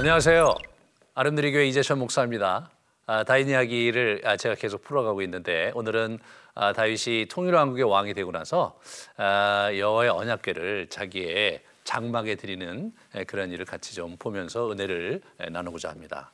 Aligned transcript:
안녕하세요. 0.00 0.54
아름드리 1.14 1.52
교회 1.52 1.66
이재천 1.66 1.98
목사입니다. 1.98 2.70
아, 3.04 3.22
다윗 3.22 3.50
이야기를 3.50 4.22
아, 4.24 4.38
제가 4.38 4.54
계속 4.54 4.82
풀어가고 4.82 5.20
있는데 5.20 5.72
오늘은 5.74 6.18
아, 6.54 6.72
다윗이 6.72 7.26
통일왕국의 7.26 7.84
왕이 7.84 8.14
되고 8.14 8.32
나서 8.32 8.80
아, 9.18 9.68
여호와의 9.76 10.08
언약궤를 10.08 10.86
자기의 10.88 11.60
장막에 11.84 12.36
드리는 12.36 12.94
에, 13.14 13.24
그런 13.24 13.50
일을 13.50 13.66
같이 13.66 13.94
좀 13.94 14.16
보면서 14.18 14.72
은혜를 14.72 15.20
에, 15.38 15.50
나누고자 15.50 15.90
합니다. 15.90 16.32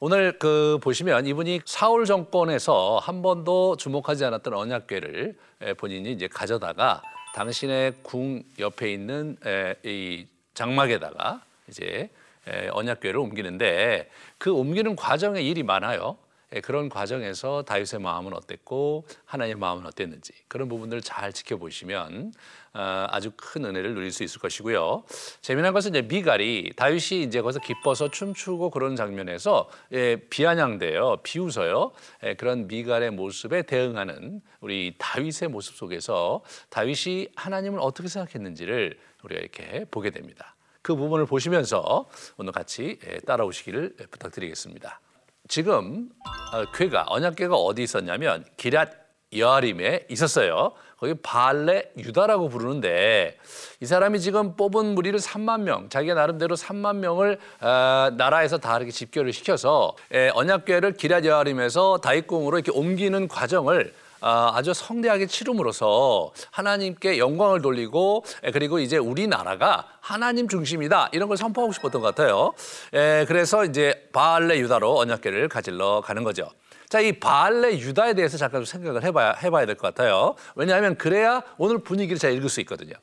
오늘 0.00 0.36
그 0.40 0.80
보시면 0.82 1.28
이분이 1.28 1.60
사울 1.66 2.06
정권에서 2.06 2.98
한 3.00 3.22
번도 3.22 3.76
주목하지 3.76 4.24
않았던 4.24 4.54
언약궤를 4.54 5.36
에, 5.62 5.74
본인이 5.74 6.10
이제 6.10 6.26
가져다가 6.26 7.00
당신의 7.36 7.94
궁 8.02 8.42
옆에 8.58 8.92
있는 8.92 9.36
에, 9.46 9.76
이 9.84 10.26
장막에다가 10.54 11.42
이제 11.68 11.84
에, 11.86 12.23
언약궤를 12.72 13.18
옮기는데 13.18 14.08
그 14.38 14.52
옮기는 14.52 14.96
과정에 14.96 15.40
일이 15.40 15.62
많아요. 15.62 16.18
에, 16.54 16.60
그런 16.60 16.88
과정에서 16.88 17.62
다윗의 17.62 18.00
마음은 18.00 18.32
어땠고 18.32 19.06
하나님의 19.24 19.58
마음은 19.58 19.86
어땠는지 19.86 20.32
그런 20.48 20.68
부분들을 20.68 21.02
잘 21.02 21.32
지켜보시면 21.32 22.32
어, 22.74 23.06
아주 23.08 23.32
큰 23.36 23.64
은혜를 23.64 23.94
누릴 23.94 24.10
수 24.12 24.22
있을 24.22 24.40
것이고요. 24.40 25.04
재미난 25.40 25.72
것은 25.72 25.90
이제 25.90 26.02
미갈이 26.02 26.72
다윗이 26.76 27.22
이제 27.22 27.40
거기서 27.40 27.60
기뻐서 27.60 28.10
춤추고 28.10 28.70
그런 28.70 28.96
장면에서 28.96 29.68
예, 29.92 30.16
비아냥대요, 30.16 31.18
비웃어요. 31.22 31.92
예, 32.24 32.34
그런 32.34 32.66
미갈의 32.68 33.10
모습에 33.10 33.62
대응하는 33.62 34.40
우리 34.60 34.94
다윗의 34.98 35.48
모습 35.48 35.76
속에서 35.76 36.42
다윗이 36.70 37.28
하나님을 37.36 37.78
어떻게 37.80 38.08
생각했는지를 38.08 38.98
우리가 39.22 39.40
이렇게 39.40 39.84
보게 39.90 40.10
됩니다. 40.10 40.54
그 40.84 40.94
부분을 40.94 41.24
보시면서 41.24 42.06
오늘 42.36 42.52
같이 42.52 42.98
예, 43.08 43.16
따라오시기를 43.20 43.96
부탁드리겠습니다. 44.10 45.00
지금 45.48 46.10
어, 46.52 46.70
궤가 46.72 47.06
언약궤가 47.08 47.56
어디 47.56 47.82
있었냐면 47.82 48.44
기랏 48.58 48.90
여아림에 49.34 50.06
있었어요. 50.10 50.72
거기 50.98 51.14
발레 51.14 51.92
유다라고 51.96 52.50
부르는데 52.50 53.38
이 53.80 53.86
사람이 53.86 54.20
지금 54.20 54.56
뽑은 54.56 54.94
무리를 54.94 55.18
3만 55.18 55.62
명, 55.62 55.88
자기가 55.88 56.14
나름대로 56.14 56.54
3만 56.54 56.96
명을 56.96 57.38
어, 57.62 58.10
나라에서 58.18 58.58
다 58.58 58.76
이렇게 58.76 58.92
집결을 58.92 59.32
시켜서 59.32 59.96
에, 60.12 60.28
언약궤를 60.34 60.94
기랏 60.94 61.24
여아림에서 61.24 61.98
다윗궁으로 62.02 62.58
이렇게 62.58 62.70
옮기는 62.72 63.26
과정을 63.28 63.94
아, 64.26 64.52
아주 64.54 64.72
성대하게 64.72 65.26
치름으로써 65.26 66.32
하나님께 66.50 67.18
영광을 67.18 67.60
돌리고 67.60 68.24
에, 68.42 68.52
그리고 68.52 68.78
이제 68.78 68.96
우리나라가 68.96 69.86
하나님 70.00 70.48
중심이다 70.48 71.10
이런 71.12 71.28
걸 71.28 71.36
선포하고 71.36 71.74
싶었던 71.74 72.00
것 72.00 72.14
같아요. 72.14 72.54
에, 72.94 73.26
그래서 73.26 73.66
이제 73.66 74.08
바알레 74.14 74.60
유다로 74.60 74.98
언약궤를 74.98 75.50
가질러 75.50 76.00
가는 76.00 76.24
거죠. 76.24 76.48
자, 76.88 77.00
이 77.00 77.12
바알레 77.12 77.78
유다에 77.80 78.14
대해서 78.14 78.38
잠깐 78.38 78.62
좀 78.62 78.64
생각을 78.64 79.04
해봐야, 79.04 79.32
해봐야 79.42 79.66
될 79.66 79.74
것 79.76 79.94
같아요. 79.94 80.36
왜냐하면 80.54 80.96
그래야 80.96 81.42
오늘 81.58 81.78
분위기를 81.78 82.18
잘 82.18 82.32
읽을 82.32 82.48
수 82.48 82.60
있거든요. 82.62 82.94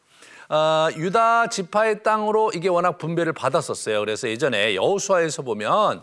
어, 0.50 0.88
유다 0.98 1.48
지파의 1.48 2.02
땅으로 2.02 2.52
이게 2.56 2.68
워낙 2.68 2.98
분배를 2.98 3.34
받았었어요. 3.34 4.00
그래서 4.00 4.28
예전에 4.28 4.74
여호수아에서 4.76 5.44
보면 5.44 6.02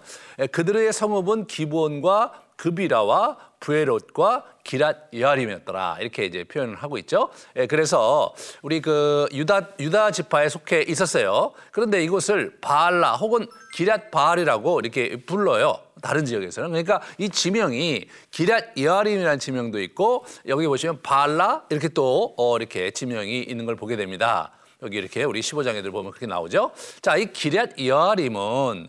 그들의 0.53 0.93
성읍은 0.93 1.49
기브온과 1.49 2.33
그비라와 2.57 3.37
부에롯과 3.61 4.45
기랏 4.65 5.19
여아림이었더라 5.19 5.99
이렇게 6.01 6.25
이제 6.27 6.45
표현을 6.45 6.77
하고 6.77 6.99
있죠. 6.99 7.31
예, 7.57 7.67
그래서 7.67 8.35
우리 8.63 8.81
그 8.81 9.27
유다 9.33 9.71
유다 9.81 10.11
지파에 10.11 10.49
속해 10.49 10.83
있었어요. 10.83 11.53
그런데 11.73 12.03
이곳을 12.05 12.59
바알라 12.61 13.17
혹은 13.17 13.47
기랏 13.77 14.11
바알이라고 14.11 14.81
이렇게 14.81 15.17
불러요. 15.25 15.81
다른 16.01 16.25
지역에서는 16.25 16.71
그러니까 16.71 17.01
이 17.19 17.29
지명이 17.29 18.07
기랏 18.31 18.81
여아림이라는 18.81 19.39
지명도 19.39 19.81
있고 19.81 20.25
여기 20.47 20.67
보시면 20.67 21.03
바알라 21.03 21.65
이렇게 21.71 21.89
또 21.89 22.35
어, 22.37 22.57
이렇게 22.57 22.91
지명이 22.91 23.41
있는 23.43 23.67
걸 23.67 23.75
보게 23.77 23.97
됩니다. 23.97 24.53
여기 24.83 24.97
이렇게 24.97 25.25
우리 25.25 25.41
15장에들 25.41 25.91
보면 25.91 26.13
그렇게 26.13 26.27
나오죠. 26.27 26.71
자, 27.03 27.17
이 27.17 27.27
기랏 27.27 27.85
여아림은 27.85 28.89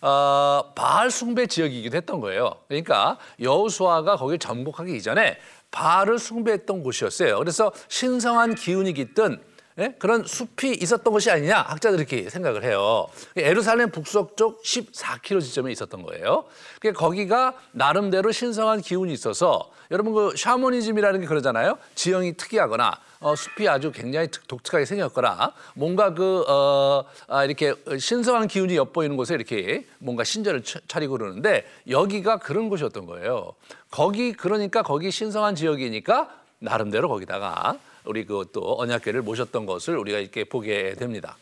어, 0.00 0.72
바알 0.74 1.10
숭배 1.10 1.46
지역이기도 1.46 1.96
했던 1.96 2.20
거예요. 2.20 2.54
그러니까 2.68 3.18
여호수아가 3.40 4.16
거기를 4.16 4.38
정복하기 4.38 4.96
이전에 4.96 5.38
바알을 5.70 6.18
숭배했던 6.18 6.82
곳이었어요. 6.82 7.38
그래서 7.38 7.72
신성한 7.88 8.54
기운이 8.54 8.94
깃든 8.94 9.40
예? 9.78 9.94
그런 9.98 10.24
숲이 10.24 10.72
있었던 10.72 11.12
것이 11.12 11.30
아니냐 11.30 11.62
학자들이 11.62 12.00
이렇게 12.00 12.28
생각을 12.28 12.64
해요. 12.64 13.06
에루살렘 13.36 13.90
북서쪽 13.90 14.62
14km 14.62 15.40
지점에 15.40 15.70
있었던 15.72 16.02
거예요. 16.02 16.44
그러니까 16.80 17.00
거기가 17.00 17.54
나름대로 17.72 18.32
신성한 18.32 18.80
기운이 18.80 19.12
있어서 19.12 19.70
여러분 19.90 20.12
그 20.12 20.34
샤머니즘이라는 20.36 21.20
게 21.20 21.26
그러잖아요. 21.26 21.78
지형이 21.94 22.36
특이하거나 22.36 22.98
어, 23.20 23.34
숲이 23.34 23.68
아주 23.68 23.90
굉장히 23.90 24.28
독특하게 24.46 24.84
생겼거나 24.84 25.52
뭔가 25.74 26.12
그 26.12 26.44
어, 26.48 27.04
아, 27.28 27.44
이렇게 27.44 27.74
신성한 27.98 28.48
기운이 28.48 28.76
엿보이는 28.76 29.16
곳에 29.16 29.34
이렇게 29.34 29.86
뭔가 29.98 30.24
신전을 30.24 30.62
차리고 30.88 31.16
그러는데 31.18 31.64
여기가 31.88 32.38
그런 32.38 32.68
곳이었던 32.68 33.06
거예요. 33.06 33.54
거기 33.90 34.32
그러니까 34.32 34.82
거기 34.82 35.10
신성한 35.10 35.54
지역이니까 35.54 36.30
나름대로 36.58 37.08
거기다가 37.08 37.78
우리 38.08 38.24
그 38.24 38.44
또 38.52 38.80
언약궤를 38.80 39.22
모셨던 39.22 39.66
것을 39.66 39.96
우리가 39.96 40.18
이렇게 40.18 40.44
보게 40.44 40.94
됩니다. 40.94 41.36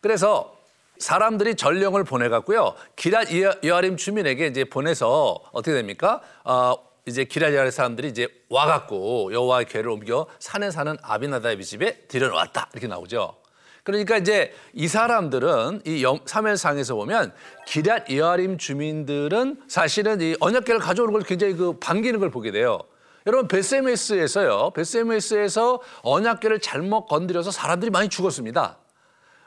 그래서 0.00 0.56
사람들이 0.98 1.54
전령을 1.54 2.04
보내갖고요. 2.04 2.74
기랏 2.96 3.64
여아림 3.64 3.96
주민에게 3.96 4.46
이제 4.46 4.64
보내서 4.64 5.40
어떻게 5.52 5.74
됩니까? 5.74 6.20
어, 6.44 6.74
이제 7.06 7.24
기랏 7.24 7.54
여아림 7.54 7.70
사람들이 7.70 8.08
이제 8.08 8.28
와갖고 8.50 9.32
여호와의 9.32 9.66
궤를 9.66 9.88
옮겨 9.90 10.26
산에 10.38 10.70
사는 10.70 10.96
아비나다의 11.00 11.62
집에 11.64 12.02
들여놓았다 12.08 12.68
이렇게 12.74 12.86
나오죠. 12.86 13.36
그러니까 13.82 14.18
이제 14.18 14.52
이 14.74 14.86
사람들은 14.86 15.82
이 15.86 16.04
사멜상에서 16.26 16.94
보면 16.96 17.32
기랏 17.66 18.14
여아림 18.14 18.58
주민들은 18.58 19.62
사실은 19.68 20.20
이 20.20 20.36
언약궤를 20.38 20.80
가져오는 20.80 21.14
걸 21.14 21.22
굉장히 21.22 21.54
그 21.54 21.78
반기는 21.78 22.20
걸 22.20 22.30
보게 22.30 22.50
돼요. 22.50 22.80
여러분 23.26 23.48
베세메스에서요. 23.48 24.70
베세메스에서 24.70 25.80
언약궤를 26.02 26.60
잘못 26.60 27.06
건드려서 27.06 27.50
사람들이 27.50 27.90
많이 27.90 28.08
죽었습니다. 28.08 28.78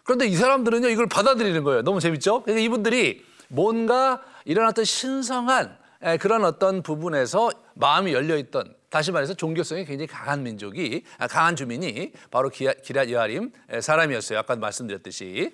그런데 0.04 0.28
이 0.28 0.36
사람들은요 0.36 0.90
이걸 0.90 1.08
받아들이는 1.08 1.64
거예요. 1.64 1.82
너무 1.82 2.00
재밌죠? 2.00 2.44
그러니까 2.44 2.64
이분들이 2.64 3.26
뭔가 3.48 4.22
일어났던 4.46 4.86
신성한 4.86 5.78
그런 6.20 6.44
어떤 6.44 6.84
부분에서 6.84 7.52
마음이 7.76 8.14
열려 8.14 8.38
있던 8.38 8.76
다시 8.90 9.12
말해서 9.12 9.34
종교성이 9.34 9.86
굉장히 9.86 10.08
강한 10.08 10.44
민족이 10.44 11.04
아, 11.18 11.28
강한 11.28 11.56
주민이 11.56 12.12
바로 12.30 12.50
기랏 12.52 13.10
여아림 13.10 13.52
사람이었어요. 13.80 14.38
아까 14.38 14.56
말씀드렸듯이. 14.56 15.52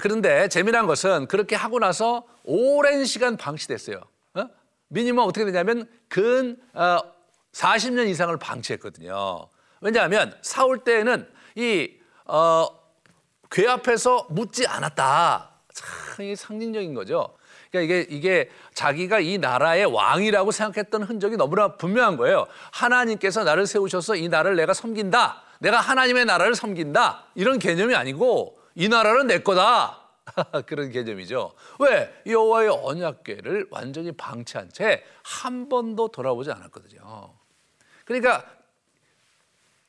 그런데 0.00 0.48
재미난 0.48 0.86
것은 0.86 1.28
그렇게 1.28 1.54
하고 1.54 1.78
나서 1.78 2.24
오랜 2.42 3.04
시간 3.04 3.36
방치됐어요. 3.36 4.00
어? 4.34 4.46
미니멈 4.88 5.24
어떻게 5.24 5.44
되냐면 5.44 5.86
근 6.08 6.56
어, 6.72 6.98
40년 7.52 8.08
이상을 8.08 8.36
방치했거든요. 8.36 9.48
왜냐하면 9.80 10.36
사울 10.42 10.84
때에는 10.84 11.28
이, 11.56 11.90
어, 12.26 12.68
괴 13.50 13.66
앞에서 13.66 14.26
묻지 14.30 14.66
않았다. 14.66 15.50
참 15.72 16.34
상징적인 16.34 16.94
거죠. 16.94 17.36
그러니까 17.70 17.94
이게, 17.94 18.06
이게 18.14 18.50
자기가 18.74 19.20
이 19.20 19.38
나라의 19.38 19.86
왕이라고 19.86 20.50
생각했던 20.50 21.04
흔적이 21.04 21.36
너무나 21.36 21.76
분명한 21.76 22.16
거예요. 22.16 22.46
하나님께서 22.72 23.44
나를 23.44 23.66
세우셔서 23.66 24.16
이 24.16 24.28
나라를 24.28 24.56
내가 24.56 24.74
섬긴다. 24.74 25.42
내가 25.60 25.80
하나님의 25.80 26.24
나라를 26.24 26.54
섬긴다. 26.54 27.24
이런 27.34 27.58
개념이 27.58 27.94
아니고 27.94 28.58
이 28.74 28.88
나라는 28.88 29.26
내 29.28 29.38
거다. 29.40 29.98
그런 30.66 30.90
개념이죠. 30.90 31.52
왜? 31.80 32.22
여호와의 32.26 32.68
언약궤를 32.70 33.68
완전히 33.70 34.12
방치한 34.12 34.70
채 34.72 35.04
한 35.40 35.68
번도 35.68 36.08
돌아보지 36.08 36.50
않았거든요. 36.50 37.32
그러니까 38.10 38.44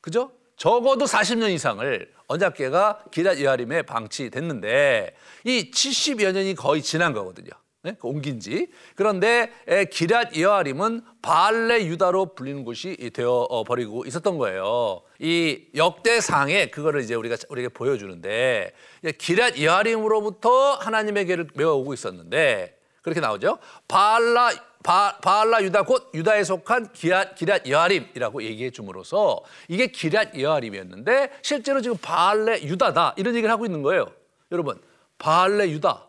그죠? 0.00 0.30
적어도 0.56 1.06
40년 1.06 1.50
이상을 1.50 2.12
언약궤가 2.28 3.06
기랏 3.10 3.42
여아림에 3.42 3.82
방치됐는데 3.82 5.16
이 5.42 5.70
70여 5.72 6.32
년이 6.32 6.54
거의 6.54 6.82
지난 6.82 7.14
거거든요. 7.14 7.50
네? 7.82 7.96
그 7.98 8.06
옮긴 8.06 8.38
지. 8.38 8.68
그런데 8.94 9.50
기랏 9.66 10.38
여아림은 10.38 11.02
발레 11.20 11.84
유다로 11.86 12.36
불리는 12.36 12.62
곳이 12.62 13.10
되어 13.12 13.64
버리고 13.66 14.04
있었던 14.06 14.38
거예요. 14.38 15.02
이 15.18 15.64
역대상에 15.74 16.66
그거를 16.66 17.00
이제 17.00 17.16
우리가 17.16 17.34
우리에게 17.48 17.70
보여주는데 17.70 18.72
기랏 19.02 19.60
여아림으로부터 19.60 20.74
하나님의 20.74 21.26
궤를 21.26 21.48
메어오고 21.54 21.92
있었는데 21.92 22.78
그렇게 23.02 23.18
나오죠. 23.18 23.58
발라 23.88 24.52
바, 24.82 25.18
바알라 25.18 25.62
유다 25.62 25.84
곧 25.84 26.10
유다에 26.14 26.44
속한 26.44 26.88
기랏, 26.88 27.34
기랏 27.36 27.68
여아림이라고 27.68 28.42
얘기해 28.42 28.70
줌으로써 28.70 29.40
이게 29.68 29.86
기랏 29.88 30.38
여아림이었는데 30.40 31.38
실제로 31.42 31.80
지금 31.80 31.96
바알레 32.00 32.62
유다다 32.62 33.14
이런 33.16 33.34
얘기를 33.34 33.50
하고 33.52 33.64
있는 33.64 33.82
거예요. 33.82 34.06
여러분 34.50 34.80
바알레 35.18 35.70
유다 35.70 36.06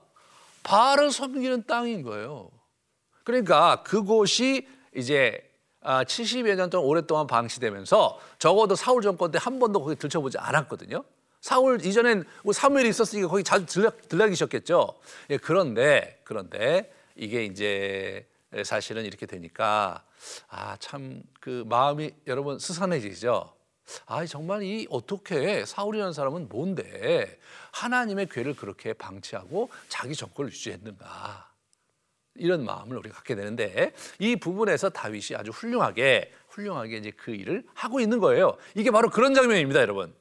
바알을 0.63 1.11
섬기는 1.11 1.65
땅인 1.67 2.03
거예요. 2.03 2.49
그러니까 3.23 3.83
그곳이 3.83 4.67
이제 4.95 5.41
70여 5.83 6.55
년 6.55 6.69
동안 6.69 6.87
오랫동안 6.87 7.27
방치되면서 7.27 8.19
적어도 8.39 8.75
사울 8.75 9.01
정권 9.01 9.31
때 9.31 9.37
한 9.37 9.59
번도 9.59 9.83
거기 9.83 9.95
들춰보지 9.95 10.37
않았거든요. 10.37 11.03
사울 11.41 11.85
이전엔 11.85 12.23
뭐 12.43 12.53
사무엘이 12.53 12.87
있었으니까 12.89 13.27
거기 13.27 13.43
자주 13.43 13.65
들려, 13.65 13.91
들락이셨겠죠. 14.07 14.87
예, 15.31 15.37
그런데 15.37 16.21
그런데 16.23 16.89
이게 17.17 17.43
이제 17.43 18.25
사실은 18.63 19.05
이렇게 19.05 19.25
되니까 19.25 20.03
아 20.49 20.77
참 20.79 21.23
그 21.39 21.63
마음이 21.67 22.11
여러분 22.27 22.59
스산해지죠. 22.59 23.53
아 24.05 24.25
정말 24.25 24.63
이 24.63 24.87
어떻게 24.89 25.65
사울이라는 25.65 26.13
사람은 26.13 26.47
뭔데 26.49 27.37
하나님의 27.73 28.27
괴를 28.29 28.55
그렇게 28.55 28.93
방치하고 28.93 29.69
자기 29.89 30.15
정권을 30.15 30.51
유지했는가 30.51 31.51
이런 32.35 32.63
마음을 32.65 32.97
우리가 32.97 33.15
갖게 33.15 33.35
되는데 33.35 33.91
이 34.19 34.35
부분에서 34.37 34.89
다윗이 34.89 35.35
아주 35.37 35.51
훌륭하게 35.51 36.31
훌륭하게 36.49 36.97
이제 36.97 37.11
그 37.11 37.31
일을 37.31 37.65
하고 37.73 37.99
있는 37.99 38.19
거예요. 38.19 38.55
이게 38.75 38.89
바로 38.91 39.09
그런 39.09 39.33
장면입니다, 39.33 39.81
여러분. 39.81 40.13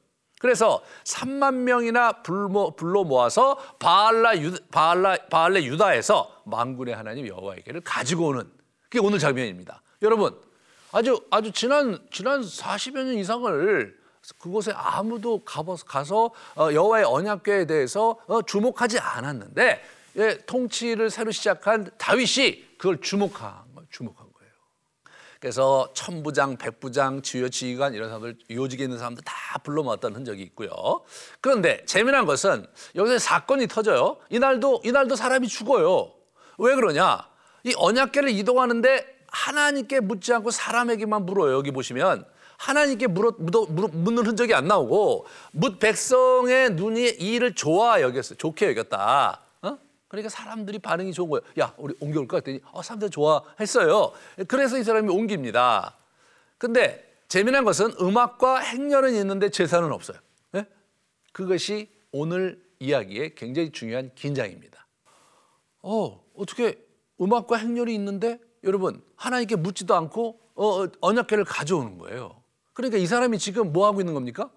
그래서 0.43 0.83
3만 1.05 1.53
명이나 1.53 2.21
불모, 2.21 2.75
불러 2.75 3.05
모아서 3.05 3.55
바알라 3.79 4.37
유, 4.39 4.53
바알라 4.71 5.15
바알레 5.29 5.63
유다에서 5.63 6.41
만군의 6.43 6.93
하나님 6.93 7.25
여호와에게를 7.25 7.79
가지고 7.79 8.27
오는 8.27 8.51
그게 8.83 8.99
오늘 8.99 9.19
장면입니다. 9.19 9.81
여러분 10.01 10.37
아주 10.91 11.25
아주 11.31 11.53
지난 11.53 11.97
지난 12.11 12.41
40여 12.41 13.05
년 13.05 13.13
이상을 13.19 13.97
그곳에 14.37 14.73
아무도 14.75 15.45
가서 15.45 15.77
가서 15.85 16.31
어, 16.57 16.73
여호와의 16.73 17.05
언약궤에 17.05 17.65
대해서 17.65 18.19
어, 18.27 18.41
주목하지 18.41 18.99
않았는데 18.99 19.81
예, 20.17 20.37
통치를 20.45 21.09
새로 21.09 21.31
시작한 21.31 21.89
다윗이 21.97 22.77
그걸 22.77 22.99
주목한 22.99 23.63
주목한. 23.89 24.22
그래서 25.43 25.89
천부장, 25.93 26.55
백부장, 26.55 27.21
주요 27.21 27.49
지휘관 27.49 27.93
이런 27.93 28.07
사람들 28.07 28.37
요직에 28.49 28.85
있는 28.85 28.97
사람들 28.97 29.25
다 29.25 29.59
불러 29.61 29.83
모았던 29.83 30.15
흔적이 30.15 30.41
있고요. 30.43 30.71
그런데 31.41 31.83
재미난 31.85 32.25
것은 32.25 32.65
여기서 32.95 33.19
사건이 33.19 33.67
터져요. 33.67 34.15
이날도 34.29 34.83
이날도 34.85 35.17
사람이 35.17 35.49
죽어요. 35.49 36.13
왜 36.59 36.75
그러냐? 36.75 37.27
이 37.65 37.73
언약궤를 37.75 38.29
이동하는데 38.29 39.05
하나님께 39.27 39.99
묻지 39.99 40.33
않고 40.33 40.49
사람에게만 40.49 41.25
물어요. 41.25 41.57
여기 41.57 41.71
보시면 41.71 42.23
하나님께 42.55 43.07
물어, 43.07 43.33
묻어, 43.37 43.65
묻는 43.65 44.25
흔적이 44.25 44.53
안 44.53 44.69
나오고 44.69 45.25
묻 45.51 45.77
백성의 45.77 46.69
눈이 46.75 47.17
이 47.19 47.33
일을 47.33 47.53
좋아 47.53 47.99
여겼어, 47.99 48.35
좋게 48.35 48.69
여겼다. 48.69 49.42
그러니까 50.13 50.29
사람들이 50.29 50.77
반응이 50.77 51.11
좋은 51.11 51.27
거예요. 51.27 51.41
야, 51.59 51.73
우리 51.75 51.95
옮겨올까 51.99 52.37
했더니 52.37 52.59
어, 52.71 52.83
사람들 52.83 53.09
좋아했어요. 53.09 54.11
그래서 54.47 54.77
이 54.77 54.83
사람이 54.83 55.09
옮깁니다. 55.09 55.97
근데 56.59 57.11
재미난 57.27 57.63
것은 57.65 57.95
음악과 57.99 58.59
행렬은 58.59 59.15
있는데 59.15 59.49
제사는 59.49 59.91
없어요. 59.91 60.19
네? 60.51 60.67
그것이 61.31 61.89
오늘 62.11 62.63
이야기의 62.77 63.33
굉장히 63.33 63.71
중요한 63.71 64.11
긴장입니다. 64.13 64.85
어, 65.81 66.23
어떻게 66.35 66.85
음악과 67.19 67.57
행렬이 67.57 67.91
있는데 67.95 68.39
여러분 68.63 69.01
하나님께 69.15 69.55
묻지도 69.55 69.95
않고 69.95 70.39
어, 70.53 70.85
언약궤를 71.01 71.43
가져오는 71.43 71.97
거예요. 71.97 72.39
그러니까 72.73 72.99
이 72.99 73.07
사람이 73.07 73.39
지금 73.39 73.73
뭐 73.73 73.87
하고 73.87 73.99
있는 73.99 74.13
겁니까? 74.13 74.51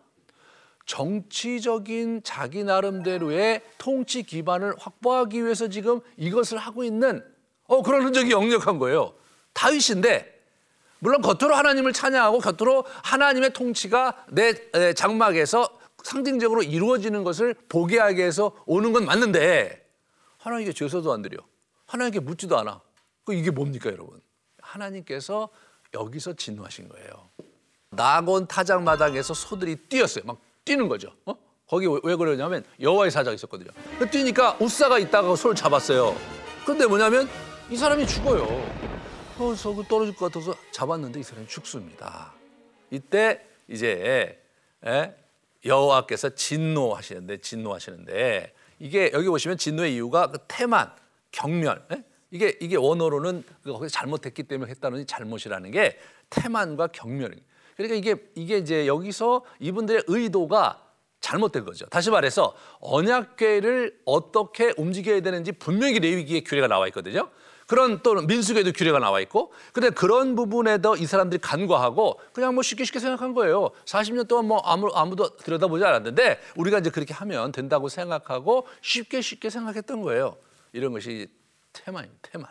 정치적인 0.86 2.22
자기 2.22 2.64
나름대로의 2.64 3.60
통치 3.76 4.22
기반을 4.22 4.74
확보하기 4.78 5.44
위해서 5.44 5.68
지금 5.68 6.00
이것을 6.16 6.58
하고 6.58 6.84
있는 6.84 7.24
어, 7.64 7.82
그런 7.82 8.02
흔적이 8.02 8.30
역력한 8.30 8.78
거예요. 8.78 9.14
다윗인데 9.52 10.34
물론 11.00 11.20
겉으로 11.20 11.54
하나님을 11.54 11.92
찬양하고 11.92 12.38
겉으로 12.38 12.84
하나님의 13.02 13.52
통치가 13.52 14.24
내 14.30 14.54
장막에서 14.94 15.68
상징적으로 16.02 16.62
이루어지는 16.62 17.24
것을 17.24 17.54
보게 17.68 17.98
하기 17.98 18.18
위해서 18.18 18.52
오는 18.64 18.92
건 18.92 19.04
맞는데 19.04 19.84
하나님께 20.38 20.72
죄서도 20.72 21.12
안 21.12 21.22
드려. 21.22 21.38
하나님께 21.86 22.20
묻지도 22.20 22.56
않아. 22.58 22.80
그 23.24 23.34
이게 23.34 23.50
뭡니까 23.50 23.90
여러분? 23.90 24.20
하나님께서 24.60 25.48
여기서 25.94 26.34
진노하신 26.34 26.88
거예요. 26.88 27.30
낙원 27.90 28.46
타작 28.46 28.82
마당에서 28.82 29.34
소들이 29.34 29.76
뛰었어요. 29.76 30.24
막 30.24 30.38
뛰는 30.66 30.88
거죠. 30.88 31.12
어? 31.24 31.34
거기 31.66 31.86
왜 31.86 32.16
그러냐면 32.16 32.62
여호와의 32.80 33.10
사자가 33.10 33.34
있었거든요. 33.34 33.70
그 33.98 34.08
뛰니까 34.10 34.58
우사가 34.60 34.98
있다가 34.98 35.34
소를 35.34 35.56
잡았어요. 35.56 36.14
근데 36.66 36.86
뭐냐면 36.86 37.28
이 37.70 37.76
사람이 37.76 38.06
죽어요. 38.06 38.46
그래서 39.38 39.74
그 39.74 39.82
떨어질 39.84 40.14
것 40.14 40.30
같아서 40.30 40.54
잡았는데 40.72 41.20
이 41.20 41.22
사람이 41.22 41.46
죽습니다. 41.48 42.32
이때 42.90 43.44
이제 43.68 44.40
예? 44.84 45.16
여호와께서 45.64 46.34
진노하시는데 46.34 47.40
진노하시는데 47.40 48.52
이게 48.78 49.10
여기 49.12 49.28
보시면 49.28 49.56
진노의 49.56 49.94
이유가 49.94 50.30
그 50.30 50.38
태만 50.46 50.92
경멸 51.32 51.84
예? 51.92 52.04
이게 52.30 52.56
이게 52.60 52.76
원어로는 52.76 53.44
거기서 53.64 53.88
잘못했기 53.88 54.44
때문에 54.44 54.70
했다는 54.70 55.06
잘못이라는 55.06 55.70
게 55.70 55.98
태만과 56.30 56.88
경멸입니다. 56.88 57.55
그러니까 57.76 57.96
이게 57.96 58.16
이게 58.34 58.58
이제 58.58 58.86
여기서 58.86 59.44
이분들의 59.60 60.04
의도가 60.06 60.82
잘못된 61.20 61.64
거죠. 61.64 61.86
다시 61.86 62.10
말해서 62.10 62.54
언약궤를 62.80 64.00
어떻게 64.04 64.72
움직여야 64.76 65.20
되는지 65.20 65.52
분명히 65.52 65.98
레위기에 65.98 66.40
규례가 66.40 66.68
나와 66.68 66.86
있거든요. 66.88 67.30
그런 67.66 68.00
또 68.02 68.14
민수계도 68.14 68.72
규례가 68.72 69.00
나와 69.00 69.20
있고 69.20 69.52
근데 69.72 69.90
그런 69.90 70.36
부분에도 70.36 70.94
이 70.96 71.04
사람들이 71.04 71.40
간과하고 71.40 72.20
그냥 72.32 72.54
뭐 72.54 72.62
쉽게 72.62 72.84
쉽게 72.84 73.00
생각한 73.00 73.34
거예요. 73.34 73.70
40년 73.84 74.28
동안 74.28 74.46
뭐 74.46 74.58
아무 74.64 74.88
아무도 74.94 75.36
들여다보지 75.36 75.84
않았는데 75.84 76.40
우리가 76.56 76.78
이제 76.78 76.90
그렇게 76.90 77.12
하면 77.12 77.50
된다고 77.50 77.88
생각하고 77.88 78.68
쉽게 78.82 79.20
쉽게 79.20 79.50
생각했던 79.50 80.02
거예요. 80.02 80.36
이런 80.72 80.92
것이 80.92 81.28
테마입니다. 81.72 82.20
테마. 82.30 82.46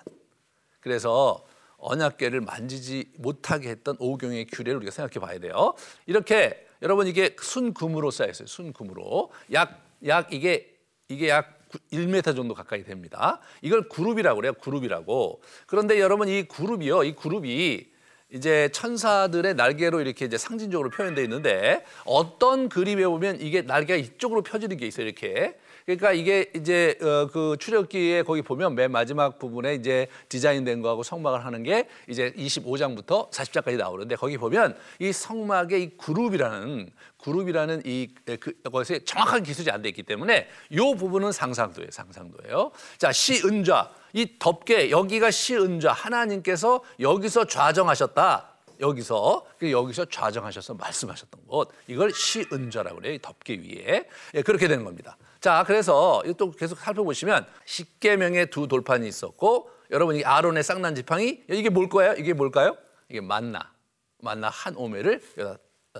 그래서 0.81 1.45
언약궤를 1.77 2.41
만지지 2.41 3.11
못하게 3.17 3.69
했던 3.69 3.95
오경의 3.99 4.47
규례를 4.47 4.77
우리가 4.77 4.91
생각해 4.91 5.25
봐야 5.25 5.39
돼요. 5.39 5.73
이렇게 6.05 6.65
여러분 6.81 7.07
이게 7.07 7.35
순금으로 7.39 8.11
쌓여 8.11 8.29
있어요. 8.29 8.47
순금으로 8.47 9.31
약 9.53 9.85
약 10.05 10.33
이게 10.33 10.77
이게 11.07 11.29
약 11.29 11.59
1m 11.91 12.35
정도 12.35 12.53
가까이 12.53 12.83
됩니다. 12.83 13.39
이걸 13.61 13.89
그룹이라고 13.89 14.35
그래요. 14.35 14.53
그룹이라고. 14.53 15.41
그런데 15.67 15.99
여러분 15.99 16.29
이 16.29 16.43
그룹이요. 16.43 17.03
이 17.03 17.15
그룹이 17.15 17.91
이제 18.35 18.67
천사들의 18.73 19.55
날개로 19.55 20.01
이렇게 20.01 20.25
이제 20.25 20.37
상징적으로 20.37 20.89
표현되어 20.89 21.23
있는데 21.23 21.85
어떤 22.03 22.67
그림에 22.67 23.05
보면 23.05 23.39
이게 23.39 23.61
날개가 23.61 23.97
이쪽으로 23.97 24.41
펴지는 24.41 24.75
게 24.75 24.85
있어요. 24.85 25.05
이렇게. 25.05 25.55
그러니까 25.85 26.11
이게 26.11 26.51
이제 26.55 26.97
어, 27.01 27.27
그 27.31 27.55
출애기에 27.59 28.23
거기 28.23 28.41
보면 28.41 28.75
맨 28.75 28.91
마지막 28.91 29.39
부분에 29.39 29.75
이제 29.75 30.07
디자인된 30.27 30.81
거하고 30.81 31.03
성막을 31.03 31.45
하는 31.45 31.63
게 31.63 31.87
이제 32.09 32.33
25장부터 32.33 33.31
40장까지 33.31 33.77
나오는데 33.77 34.15
거기 34.15 34.37
보면 34.37 34.75
이 34.99 35.13
성막의 35.13 35.83
이 35.83 35.97
그룹이라는 35.97 36.89
그룹이라는 37.25 37.81
이 37.85 38.07
그, 38.39 38.53
것에 38.71 38.99
정확한 38.99 39.41
기술이 39.41 39.71
안 39.71 39.81
돼 39.81 39.89
있기 39.89 40.03
때문에 40.03 40.47
이 40.69 40.77
부분은 40.77 41.31
상상도예요, 41.31 41.89
상상도예요. 41.89 42.71
자, 42.99 43.11
시은좌 43.11 43.89
이 44.13 44.37
덮개 44.37 44.91
여기가 44.91 45.31
시은좌 45.31 45.91
하나님께서 45.91 46.83
여기서 46.99 47.45
좌정하셨다. 47.45 48.51
여기서 48.79 49.45
그 49.57 49.71
여기서 49.71 50.05
좌정하셔서 50.05 50.75
말씀하셨던 50.75 51.47
것 51.47 51.69
이걸 51.87 52.11
시은좌라고 52.11 52.97
그래요. 52.97 53.17
덮개 53.21 53.55
위에 53.55 54.07
예, 54.35 54.41
그렇게 54.43 54.67
되는 54.67 54.83
겁니다. 54.83 55.17
자, 55.39 55.63
그래서 55.65 56.21
또 56.37 56.51
계속 56.51 56.77
살펴보시면 56.77 57.47
십계명의 57.65 58.49
두 58.51 58.67
돌판이 58.67 59.07
있었고 59.07 59.71
여러분 59.91 60.15
이 60.15 60.23
아론의 60.23 60.63
쌍난 60.63 60.93
지팡이 60.93 61.41
이게 61.49 61.69
뭘 61.69 61.89
거예요? 61.89 62.13
이게 62.13 62.33
뭘까요? 62.33 62.77
이게 63.09 63.21
만나 63.21 63.71
만나 64.19 64.49
한 64.49 64.75
오매를 64.75 65.21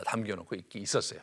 담겨놓고 0.05 0.55
있었어요. 0.73 1.19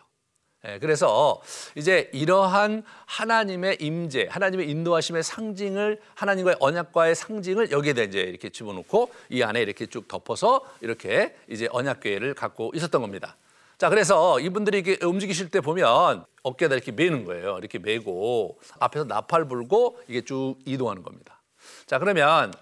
예, 0.65 0.79
그래서 0.79 1.43
이제 1.75 2.09
이러한 2.13 2.85
하나님의 3.07 3.79
임재, 3.81 4.29
하나님의 4.31 4.71
인도하심의 4.71 5.25
상징을 5.25 6.01
하나님과의 6.15 6.57
언약과의 6.61 7.17
상징을 7.17 7.73
여기에다 7.73 8.03
이제 8.03 8.21
이렇게 8.21 8.49
집어넣고 8.49 9.13
이 9.31 9.43
안에 9.43 9.61
이렇게 9.61 9.87
쭉 9.87 10.07
덮어서 10.07 10.65
이렇게 10.81 11.35
이제 11.49 11.69
언약궤를 11.73 12.35
갖고 12.35 12.71
있었던 12.75 13.01
겁니다. 13.01 13.37
자, 13.77 13.89
그래서 13.89 14.39
이분들이 14.39 14.79
이렇게 14.79 15.05
움직이실 15.05 15.49
때 15.49 15.61
보면 15.61 16.25
어깨에다 16.45 16.77
이렇게 16.77 16.93
매는 16.93 17.25
거예요. 17.25 17.59
이렇게 17.59 17.81
매고 17.81 18.61
앞에서 18.79 19.05
나팔 19.07 19.49
불고 19.49 19.99
이게 20.07 20.21
쭉 20.21 20.55
이동하는 20.65 21.03
겁니다. 21.03 21.43
자, 21.87 21.99
그러면 21.99 22.53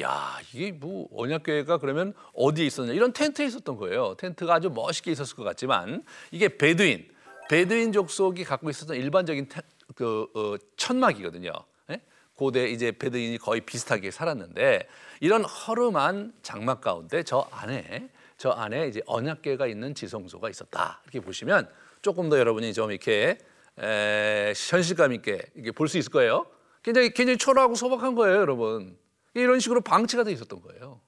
야, 0.00 0.38
이게 0.52 0.70
뭐 0.72 1.08
언약교회가 1.12 1.78
그러면 1.78 2.12
어디에 2.34 2.66
있었냐? 2.66 2.92
이런 2.92 3.12
텐트에 3.12 3.46
있었던 3.46 3.76
거예요. 3.76 4.14
텐트가 4.18 4.54
아주 4.54 4.70
멋있게 4.70 5.10
있었을 5.12 5.34
것 5.36 5.44
같지만 5.44 6.04
이게 6.30 6.48
베두인, 6.58 7.08
베두인 7.48 7.92
족속이 7.92 8.44
갖고 8.44 8.68
있었던 8.68 8.96
일반적인 8.96 9.48
테, 9.48 9.60
그 9.94 10.26
어, 10.34 10.56
천막이거든요. 10.76 11.52
예? 11.90 12.00
고대 12.34 12.68
이제 12.68 12.92
베드인이 12.92 13.38
거의 13.38 13.62
비슷하게 13.62 14.10
살았는데 14.10 14.86
이런 15.20 15.44
허름한 15.44 16.34
장막 16.42 16.82
가운데 16.82 17.22
저 17.22 17.48
안에 17.50 18.10
저 18.36 18.50
안에 18.50 18.88
이제 18.88 19.00
언약궤가 19.06 19.66
있는 19.66 19.94
지성소가 19.94 20.50
있었다. 20.50 21.00
이렇게 21.04 21.20
보시면 21.20 21.68
조금 22.02 22.28
더 22.28 22.38
여러분이 22.38 22.74
좀 22.74 22.90
이렇게 22.90 23.38
에, 23.80 24.52
현실감 24.54 25.12
있게 25.14 25.40
이게 25.56 25.72
볼 25.72 25.88
수 25.88 25.96
있을 25.98 26.12
거예요. 26.12 26.46
굉장히 26.82 27.10
굉장히 27.10 27.38
초라하고 27.38 27.74
소박한 27.74 28.14
거예요, 28.14 28.36
여러분. 28.36 28.96
이런 29.38 29.60
식으로 29.60 29.80
방치가 29.80 30.24
돼 30.24 30.32
있었던 30.32 30.60
거예요. 30.62 31.00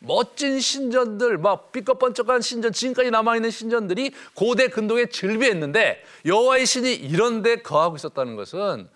멋진 0.00 0.60
신전들, 0.60 1.38
막 1.38 1.72
삐까번쩍한 1.72 2.42
신전, 2.42 2.72
지금까지 2.72 3.10
남아 3.10 3.36
있는 3.36 3.50
신전들이 3.50 4.12
고대 4.34 4.68
근동에 4.68 5.06
즐비했는데 5.06 6.02
여호와의 6.26 6.66
신이 6.66 6.92
이런 6.94 7.42
데 7.42 7.56
거하고 7.62 7.96
있었다는 7.96 8.36
것은 8.36 8.88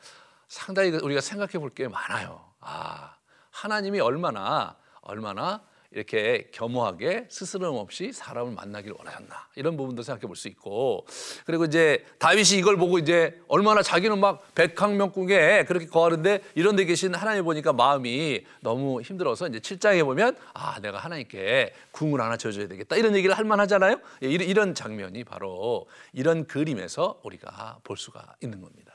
상당히 0.49 0.91
우리가 0.91 1.21
생각해 1.21 1.53
볼 1.53 1.71
게 1.71 1.89
많아요. 1.89 2.45
아, 2.61 3.15
하나님이 3.51 4.01
얼마나 4.01 4.77
얼마나 5.01 5.63
이렇게 5.91 6.51
겸허하게 6.53 7.29
스스럼 7.31 7.77
없이 7.77 8.13
사람을 8.13 8.53
만나기를 8.53 8.95
원하셨나? 8.99 9.49
이런 9.57 9.77
부분도 9.77 10.03
생각해 10.03 10.27
볼 10.27 10.37
수 10.37 10.49
있고. 10.49 11.07
그리고 11.47 11.65
이제 11.65 12.05
다윗이 12.19 12.59
이걸 12.59 12.77
보고 12.77 12.99
이제 12.99 13.41
얼마나 13.49 13.83
자기는 13.83 14.19
막 14.21 14.55
백항명궁에 14.55 15.65
그렇게 15.65 15.87
거하는데 15.87 16.43
이런 16.55 16.77
데 16.77 16.85
계신 16.85 17.15
하나님 17.15 17.45
보니까 17.45 17.73
마음이 17.73 18.45
너무 18.61 19.01
힘들어서 19.01 19.49
이제 19.49 19.59
7장에 19.59 20.05
보면 20.05 20.37
아 20.55 20.79
내가 20.81 20.99
하나님께 20.99 21.73
궁을 21.91 22.21
하나 22.21 22.37
지어줘야 22.37 22.69
되겠다. 22.69 22.97
이런 22.97 23.17
얘기를 23.17 23.37
할 23.37 23.45
만하잖아요. 23.45 24.01
예, 24.23 24.29
이런 24.29 24.75
장면이 24.75 25.25
바로 25.25 25.89
이런 26.13 26.47
그림에서 26.47 27.21
우리가 27.25 27.81
볼 27.83 27.97
수가 27.97 28.37
있는 28.41 28.61
겁니다. 28.61 28.93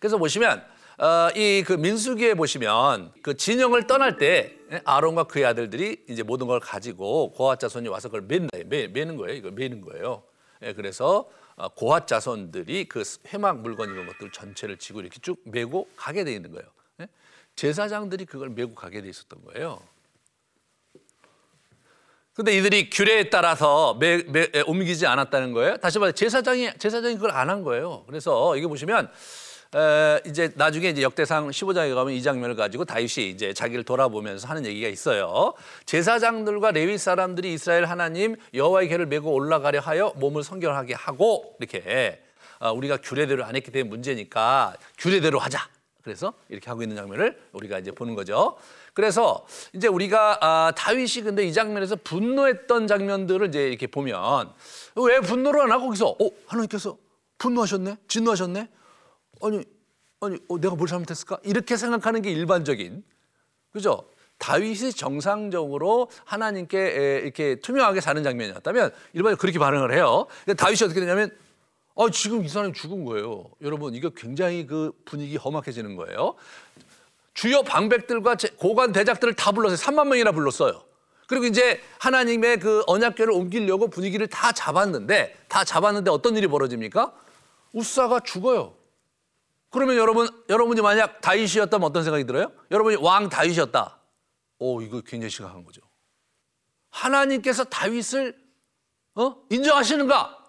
그래서 0.00 0.18
보시면 0.18 0.64
어, 0.98 1.28
이그 1.34 1.72
민수기에 1.72 2.34
보시면 2.34 3.12
그 3.22 3.36
진영을 3.36 3.86
떠날 3.86 4.16
때 4.16 4.56
예, 4.70 4.80
아론과 4.84 5.24
그의 5.24 5.44
아들들이 5.44 6.04
이제 6.08 6.22
모든 6.22 6.46
걸 6.46 6.60
가지고 6.60 7.32
고핫 7.32 7.58
자손이 7.58 7.88
와서 7.88 8.08
그걸 8.08 8.22
맨다 8.22 8.58
매, 8.66 8.86
매는 8.86 9.16
거예요. 9.16 9.36
이걸 9.36 9.50
매는 9.52 9.80
거예요. 9.80 10.22
예, 10.62 10.72
그래서 10.72 11.28
어, 11.56 11.68
고핫 11.68 12.06
자손들이 12.06 12.84
그 12.88 13.02
회막 13.28 13.60
물건 13.60 13.90
이런 13.90 14.06
것들 14.06 14.30
전체를 14.30 14.76
지고 14.76 15.00
이렇게 15.00 15.18
쭉 15.20 15.40
메고 15.44 15.88
가게 15.96 16.22
돼 16.24 16.32
있는 16.32 16.52
거예요. 16.52 16.68
예? 17.00 17.08
제사장들이 17.56 18.24
그걸 18.26 18.50
메고 18.50 18.74
가게 18.74 19.02
돼 19.02 19.08
있었던 19.08 19.42
거예요. 19.46 19.80
근데 22.34 22.56
이들이 22.56 22.90
규례에 22.90 23.30
따라서 23.30 23.94
매, 23.94 24.18
매, 24.24 24.48
옮기지 24.66 25.06
않았다는 25.06 25.52
거예요. 25.52 25.76
다시 25.76 25.98
말해 26.00 26.12
제사장이 26.12 26.70
제사장이 26.78 27.14
그걸 27.16 27.30
안 27.32 27.48
한 27.50 27.62
거예요. 27.62 28.04
그래서 28.06 28.56
이게 28.56 28.66
보시면 28.66 29.08
에, 29.74 30.20
이제 30.24 30.52
나중에 30.54 30.90
이제 30.90 31.02
역대상 31.02 31.48
15장에 31.48 31.94
가면 31.94 32.12
이 32.14 32.22
장면을 32.22 32.54
가지고 32.54 32.84
다윗이 32.84 33.30
이제 33.30 33.52
자기를 33.52 33.84
돌아보면서 33.84 34.46
하는 34.46 34.64
얘기가 34.66 34.88
있어요. 34.88 35.52
제사장들과 35.86 36.70
레위 36.70 36.96
사람들이 36.96 37.54
이스라엘 37.54 37.84
하나님 37.86 38.36
여호와의 38.54 38.88
궤를 38.88 39.06
메고 39.06 39.32
올라가려 39.32 39.80
하여 39.80 40.12
몸을 40.16 40.44
성결하게 40.44 40.94
하고 40.94 41.56
이렇게 41.58 42.22
어, 42.60 42.72
우리가 42.72 42.98
규례대로 42.98 43.44
안 43.44 43.56
했기 43.56 43.72
때문에 43.72 43.90
문제니까 43.90 44.76
규례대로 44.98 45.40
하자. 45.40 45.68
그래서 46.02 46.34
이렇게 46.48 46.68
하고 46.68 46.82
있는 46.82 46.96
장면을 46.96 47.40
우리가 47.52 47.78
이제 47.78 47.90
보는 47.90 48.14
거죠. 48.14 48.56
그래서 48.92 49.46
이제 49.72 49.88
우리가 49.88 50.38
아, 50.40 50.72
다윗이 50.76 51.24
근데 51.24 51.44
이 51.44 51.52
장면에서 51.52 51.96
분노했던 51.96 52.86
장면들을 52.86 53.48
이제 53.48 53.68
이렇게 53.68 53.86
보면 53.86 54.52
왜 54.96 55.20
분노를 55.20 55.62
안 55.62 55.72
하고 55.72 55.86
거기서 55.86 56.10
어 56.10 56.30
하나님께서 56.46 56.96
분노하셨네, 57.38 57.96
진노하셨네. 58.06 58.68
아니 59.42 59.64
아니 60.20 60.38
어, 60.48 60.58
내가 60.58 60.74
뭘 60.74 60.88
잘못했을까 60.88 61.38
이렇게 61.42 61.76
생각하는 61.76 62.22
게 62.22 62.30
일반적인 62.30 63.02
그죠? 63.72 64.08
다윗이 64.38 64.92
정상적으로 64.92 66.10
하나님께 66.24 67.20
이렇게 67.22 67.56
투명하게 67.56 68.00
사는 68.00 68.22
장면이었다면 68.22 68.90
일반적으로 69.12 69.36
그렇게 69.38 69.58
반응을 69.58 69.92
해요. 69.94 70.26
근데 70.44 70.54
다윗이 70.56 70.78
어떻게 70.84 71.00
되냐면 71.00 71.30
아, 71.96 72.08
지금 72.10 72.44
이 72.44 72.48
사람이 72.48 72.72
죽은 72.72 73.04
거예요. 73.04 73.44
여러분, 73.62 73.94
이거 73.94 74.10
굉장히 74.10 74.66
그 74.66 74.92
분위기 75.04 75.36
험악해지는 75.36 75.94
거예요. 75.94 76.34
주요 77.34 77.62
방백들과 77.62 78.36
고관 78.56 78.92
대작들을 78.92 79.34
다 79.34 79.52
불렀어요. 79.52 79.76
3만 79.76 80.08
명이나 80.08 80.32
불렀어요. 80.32 80.82
그리고 81.28 81.46
이제 81.46 81.80
하나님의 82.00 82.58
그 82.58 82.82
언약궤를 82.86 83.32
옮기려고 83.32 83.88
분위기를 83.88 84.26
다 84.26 84.50
잡았는데, 84.52 85.36
다 85.48 85.64
잡았는데 85.64 86.10
어떤 86.10 86.36
일이 86.36 86.48
벌어집니까? 86.48 87.12
우사가 87.72 88.20
죽어요. 88.20 88.74
그러면 89.74 89.96
여러분, 89.96 90.28
여러분이 90.48 90.80
만약 90.82 91.20
다윗이었다면 91.20 91.84
어떤 91.84 92.04
생각이 92.04 92.24
들어요? 92.26 92.52
여러분이 92.70 92.94
왕 93.00 93.28
다윗이었다. 93.28 93.98
오, 94.60 94.80
이거 94.80 95.00
굉장히 95.00 95.30
심각한 95.30 95.64
거죠. 95.64 95.82
하나님께서 96.90 97.64
다윗을 97.64 98.40
어? 99.16 99.34
인정하시는가? 99.50 100.44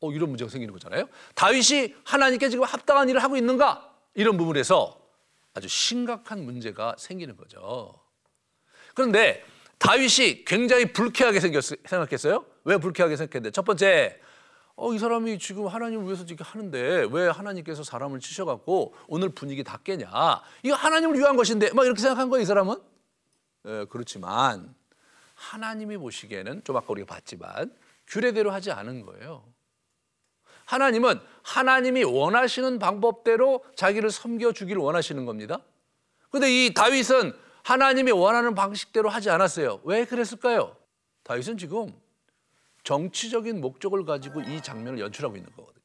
어, 0.00 0.10
이런 0.10 0.30
문제가 0.30 0.50
생기는 0.50 0.72
거잖아요. 0.74 1.08
다윗이 1.36 1.94
하나님께 2.02 2.48
지금 2.48 2.64
합당한 2.64 3.08
일을 3.08 3.22
하고 3.22 3.36
있는가? 3.36 3.88
이런 4.14 4.36
부분에서 4.36 5.00
아주 5.54 5.68
심각한 5.68 6.44
문제가 6.44 6.96
생기는 6.98 7.36
거죠. 7.36 7.94
그런데 8.96 9.44
다윗이 9.78 10.44
굉장히 10.44 10.92
불쾌하게 10.92 11.38
생겼, 11.38 11.62
생각했어요. 11.84 12.44
왜 12.64 12.78
불쾌하게 12.78 13.14
생각했는데? 13.14 13.52
첫 13.52 13.64
번째, 13.64 14.20
어, 14.76 14.92
이 14.92 14.98
사람이 14.98 15.38
지금 15.38 15.66
하나님을 15.66 16.04
위해서 16.04 16.22
이렇게 16.24 16.44
하는데 16.44 17.08
왜 17.10 17.28
하나님께서 17.28 17.82
사람을 17.82 18.20
치셔갖고 18.20 18.94
오늘 19.08 19.30
분위기 19.30 19.64
다 19.64 19.78
깨냐? 19.82 20.10
이거 20.62 20.74
하나님을 20.74 21.18
위한 21.18 21.34
것인데 21.34 21.72
막 21.72 21.86
이렇게 21.86 22.00
생각한 22.00 22.28
거예요, 22.28 22.42
이 22.42 22.46
사람은? 22.46 22.76
예, 23.66 23.86
그렇지만 23.88 24.74
하나님이 25.34 25.96
보시기에는 25.96 26.62
좀 26.64 26.76
아까 26.76 26.86
우리가 26.90 27.14
봤지만 27.14 27.74
규례대로 28.06 28.50
하지 28.50 28.70
않은 28.70 29.06
거예요. 29.06 29.44
하나님은 30.66 31.20
하나님이 31.42 32.04
원하시는 32.04 32.78
방법대로 32.78 33.64
자기를 33.76 34.10
섬겨 34.10 34.52
주기를 34.52 34.82
원하시는 34.82 35.24
겁니다. 35.24 35.60
그런데 36.30 36.50
이 36.50 36.74
다윗은 36.74 37.32
하나님이 37.62 38.12
원하는 38.12 38.54
방식대로 38.54 39.08
하지 39.08 39.30
않았어요. 39.30 39.80
왜 39.84 40.04
그랬을까요? 40.04 40.76
다윗은 41.22 41.56
지금 41.56 41.94
정치적인 42.86 43.60
목적을 43.60 44.04
가지고 44.04 44.40
이 44.42 44.62
장면을 44.62 45.00
연출하고 45.00 45.36
있는 45.36 45.50
거거든요. 45.56 45.82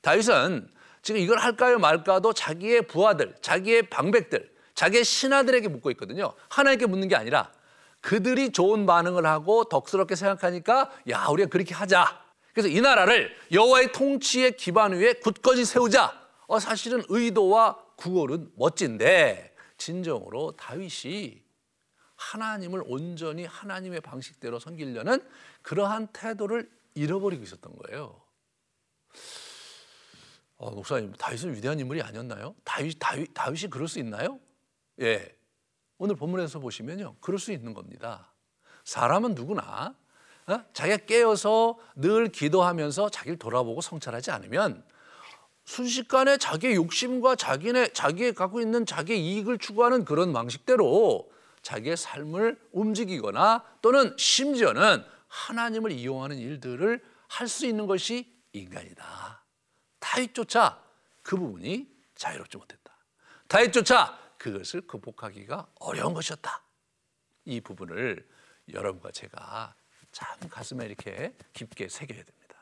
다윗은 0.00 0.68
지금 1.00 1.20
이걸 1.20 1.38
할까요 1.38 1.78
말까도 1.78 2.32
자기의 2.32 2.88
부하들, 2.88 3.36
자기의 3.40 3.88
방백들, 3.88 4.52
자기의 4.74 5.04
신하들에게 5.04 5.68
묻고 5.68 5.92
있거든요. 5.92 6.34
하나님께 6.48 6.86
묻는 6.86 7.06
게 7.06 7.14
아니라 7.14 7.52
그들이 8.00 8.50
좋은 8.50 8.84
반응을 8.84 9.24
하고 9.26 9.64
덕스럽게 9.64 10.16
생각하니까 10.16 10.90
야 11.08 11.26
우리가 11.26 11.48
그렇게 11.48 11.72
하자. 11.72 12.20
그래서 12.52 12.68
이 12.68 12.80
나라를 12.80 13.30
여호와의 13.52 13.92
통치의 13.92 14.56
기반 14.56 14.92
위에 14.92 15.14
굳건히 15.14 15.64
세우자. 15.64 16.20
어, 16.48 16.58
사실은 16.58 17.04
의도와 17.08 17.78
구월은 17.94 18.50
멋진데 18.56 19.54
진정으로 19.78 20.56
다윗이 20.56 21.42
하나님을 22.16 22.82
온전히 22.86 23.44
하나님의 23.44 24.00
방식대로 24.00 24.58
섬기려는 24.58 25.20
그러한 25.62 26.08
태도를 26.08 26.70
잃어버리고 26.94 27.42
있었던 27.42 27.74
거예요. 27.76 28.20
어, 30.56 30.70
목사님, 30.70 31.12
다윗은 31.12 31.54
위대한 31.54 31.80
인물이 31.80 32.02
아니었나요? 32.02 32.54
다윗, 32.64 32.96
다윗, 32.98 33.32
다윗이 33.34 33.70
그럴 33.70 33.88
수 33.88 33.98
있나요? 33.98 34.38
예. 35.00 35.36
오늘 35.98 36.16
본문에서 36.16 36.60
보시면요. 36.60 37.16
그럴 37.20 37.38
수 37.38 37.52
있는 37.52 37.74
겁니다. 37.74 38.32
사람은 38.84 39.34
누구나 39.34 39.94
어? 40.46 40.64
자기가 40.72 40.98
깨어서 41.06 41.78
늘 41.94 42.28
기도하면서 42.28 43.10
자기를 43.10 43.38
돌아보고 43.38 43.80
성찰하지 43.80 44.30
않으면 44.32 44.84
순식간에 45.64 46.38
자기의 46.38 46.74
욕심과 46.74 47.36
자기네, 47.36 47.92
자기의 47.92 48.34
갖고 48.34 48.60
있는 48.60 48.84
자기의 48.84 49.24
이익을 49.24 49.58
추구하는 49.58 50.04
그런 50.04 50.32
방식대로 50.32 51.30
자기의 51.62 51.96
삶을 51.96 52.58
움직이거나 52.72 53.62
또는 53.80 54.14
심지어는 54.18 55.04
하나님을 55.32 55.92
이용하는 55.92 56.38
일들을 56.38 57.02
할 57.28 57.48
수 57.48 57.64
있는 57.64 57.86
것이 57.86 58.30
인간이다. 58.52 59.42
다윗조차 59.98 60.84
그 61.22 61.36
부분이 61.36 61.88
자유롭지 62.14 62.58
못했다. 62.58 62.94
다윗조차 63.48 64.34
그것을 64.36 64.82
극복하기가 64.82 65.68
어려운 65.80 66.12
것이었다. 66.12 66.62
이 67.46 67.60
부분을 67.62 68.28
여러분과 68.70 69.10
제가 69.12 69.74
참 70.10 70.48
가슴에 70.50 70.84
이렇게 70.84 71.34
깊게 71.54 71.88
새겨야 71.88 72.22
됩니다. 72.22 72.56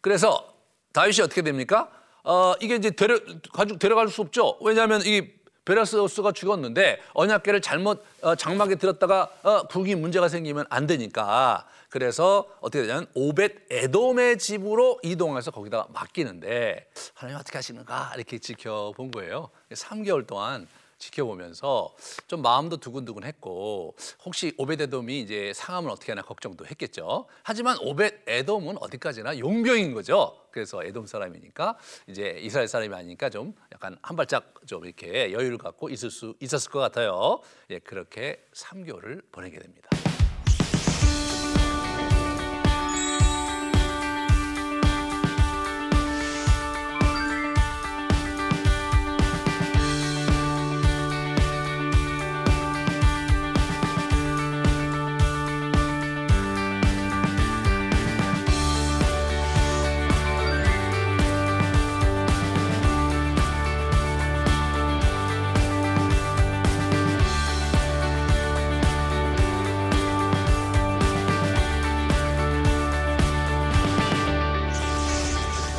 그래서 0.00 0.56
다윗이 0.92 1.22
어떻게 1.22 1.42
됩니까? 1.42 1.90
어, 2.22 2.54
이게 2.60 2.76
이제 2.76 2.92
데려, 2.92 3.18
가지고 3.52 3.78
데려갈 3.80 4.08
수 4.08 4.22
없죠. 4.22 4.58
왜냐하면 4.60 5.02
이 5.04 5.34
베라스우스가 5.64 6.32
죽었는데 6.32 7.00
언약궤를 7.14 7.60
잘못 7.60 8.04
어, 8.22 8.34
장막에 8.34 8.76
들었다가 8.76 9.30
어, 9.42 9.66
국이 9.66 9.94
문제가 9.94 10.28
생기면 10.28 10.66
안 10.68 10.86
되니까 10.86 11.66
그래서 11.88 12.46
어떻게 12.60 12.82
되냐면 12.82 13.06
오벳 13.14 13.66
에돔의 13.70 14.38
집으로 14.38 14.98
이동해서 15.02 15.50
거기다가 15.50 15.86
맡기는데 15.92 16.88
하나님 17.14 17.38
어떻게 17.38 17.56
하시는가 17.58 18.12
이렇게 18.16 18.38
지켜본 18.38 19.12
거예요. 19.12 19.50
3개월 19.72 20.26
동안 20.26 20.66
지켜보면서 21.04 21.94
좀 22.26 22.42
마음도 22.42 22.76
두근두근했고 22.76 23.96
혹시 24.24 24.54
오벳 24.56 24.80
에돔이 24.80 25.20
이제 25.20 25.52
상함을 25.54 25.90
어떻게 25.90 26.12
하나 26.12 26.22
걱정도 26.22 26.66
했겠죠. 26.66 27.26
하지만 27.42 27.76
오벳 27.80 28.22
에돔은 28.26 28.78
어디까지나 28.80 29.38
용병인 29.38 29.94
거죠. 29.94 30.40
그래서 30.50 30.84
에돔 30.84 31.06
사람이니까 31.06 31.76
이제 32.06 32.38
이스라엘 32.40 32.68
사람이 32.68 32.94
아니니까 32.94 33.28
좀 33.28 33.54
약간 33.72 33.98
한 34.02 34.16
발짝 34.16 34.54
좀 34.66 34.84
이렇게 34.84 35.32
여유를 35.32 35.58
갖고 35.58 35.88
있을 35.88 36.10
수 36.10 36.34
있었을 36.40 36.70
것 36.70 36.78
같아요. 36.78 37.40
예, 37.70 37.80
그렇게 37.80 38.46
3개월을 38.52 39.22
보내게 39.32 39.58
됩니다. 39.58 39.88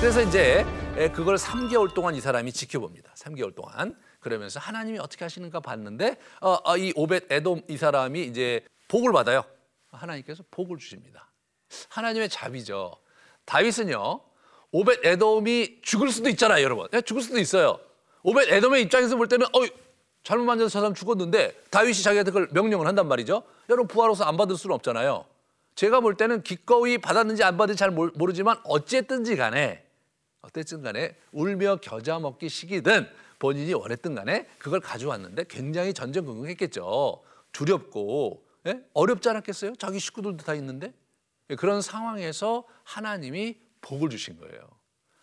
그래서 0.05 0.21
이제 0.21 0.63
그걸 1.15 1.35
3개월 1.35 1.91
동안 1.91 2.13
이 2.13 2.21
사람이 2.21 2.51
지켜봅니다. 2.51 3.11
3개월 3.15 3.55
동안 3.55 3.97
그러면서 4.19 4.59
하나님이 4.59 4.99
어떻게 4.99 5.25
하시는가 5.25 5.61
봤는데 5.61 6.17
어, 6.41 6.59
어, 6.63 6.77
이 6.77 6.93
오벳 6.95 7.23
에돔 7.31 7.63
이 7.67 7.75
사람이 7.75 8.23
이제 8.25 8.63
복을 8.87 9.11
받아요. 9.11 9.43
하나님께서 9.91 10.43
복을 10.51 10.77
주십니다. 10.77 11.31
하나님의 11.89 12.29
자비죠. 12.29 12.95
다윗은요 13.45 14.21
오벳 14.71 15.03
에돔이 15.03 15.79
죽을 15.81 16.11
수도 16.11 16.29
있잖아요, 16.29 16.63
여러분. 16.63 16.87
예, 16.93 17.01
죽을 17.01 17.23
수도 17.23 17.39
있어요. 17.39 17.79
오벳 18.21 18.47
에돔의 18.47 18.83
입장에서 18.83 19.15
볼 19.15 19.27
때는 19.27 19.47
어 19.47 19.65
잘못 20.21 20.43
만져서 20.43 20.69
저 20.69 20.81
사람 20.81 20.93
죽었는데 20.93 21.63
다윗이 21.71 22.03
자기한테 22.03 22.29
그걸 22.29 22.47
명령을 22.51 22.85
한단 22.85 23.07
말이죠. 23.07 23.41
여러분 23.69 23.87
부하로서 23.87 24.25
안 24.25 24.37
받을 24.37 24.55
수는 24.55 24.75
없잖아요. 24.75 25.25
제가 25.73 25.99
볼 25.99 26.15
때는 26.15 26.43
기꺼이 26.43 26.99
받았는지 26.99 27.43
안 27.43 27.57
받은지 27.57 27.79
잘 27.79 27.89
모르지만 27.89 28.57
어쨌든지 28.65 29.35
간에 29.35 29.84
어쨌든 30.45 30.81
간에 30.81 31.15
울며 31.31 31.77
겨자 31.77 32.19
먹기 32.19 32.49
시기든 32.49 33.09
본인이 33.39 33.73
원했든 33.73 34.15
간에 34.15 34.47
그걸 34.57 34.79
가져왔는데 34.79 35.45
굉장히 35.49 35.93
전전긍긍했겠죠. 35.93 37.21
두렵고 37.51 38.45
예? 38.67 38.81
어렵지 38.93 39.29
않았겠어요? 39.29 39.75
자기 39.75 39.99
식구들도 39.99 40.43
다 40.45 40.53
있는데 40.55 40.93
예, 41.49 41.55
그런 41.55 41.81
상황에서 41.81 42.63
하나님이 42.83 43.57
복을 43.81 44.09
주신 44.09 44.37
거예요. 44.39 44.61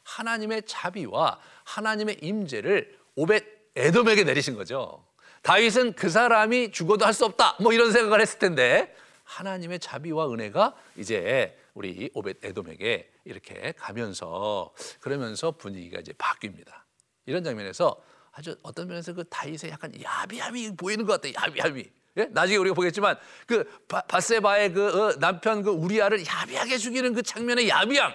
하나님의 0.04 0.62
자비와 0.66 1.38
하나님의 1.64 2.18
임재를 2.22 2.98
오벳 3.16 3.44
에돔에게 3.74 4.24
내리신 4.24 4.54
거죠. 4.56 5.06
다윗은 5.42 5.94
그 5.94 6.08
사람이 6.10 6.70
죽어도 6.72 7.04
할 7.06 7.14
수 7.14 7.24
없다. 7.24 7.56
뭐 7.60 7.72
이런 7.72 7.90
생각을 7.90 8.20
했을 8.20 8.38
텐데 8.38 8.94
하나님의 9.24 9.78
자비와 9.78 10.30
은혜가 10.32 10.74
이제 10.96 11.56
우리 11.74 12.10
오벳 12.14 12.44
에돔에게 12.44 13.12
이렇게 13.24 13.72
가면서 13.72 14.74
그러면서 15.00 15.52
분위기가 15.52 16.00
이제 16.00 16.12
바뀝니다. 16.12 16.82
이런 17.26 17.42
장면에서 17.44 18.02
아주 18.32 18.56
어떤 18.62 18.88
면에서 18.88 19.12
그 19.14 19.24
다윗의 19.24 19.70
약간 19.70 19.92
야비함이 20.02 20.76
보이는 20.76 21.04
것 21.04 21.20
같아요. 21.20 21.32
야비함이. 21.34 21.90
예? 22.18 22.24
나중에 22.26 22.58
우리가 22.58 22.74
보겠지만 22.74 23.18
그 23.46 23.64
바세바의 23.88 24.72
그 24.72 24.88
어, 25.08 25.18
남편 25.18 25.62
그 25.62 25.70
우리아를 25.70 26.24
야비하게 26.26 26.76
죽이는 26.78 27.14
그 27.14 27.22
장면의 27.22 27.68
야비함. 27.68 28.12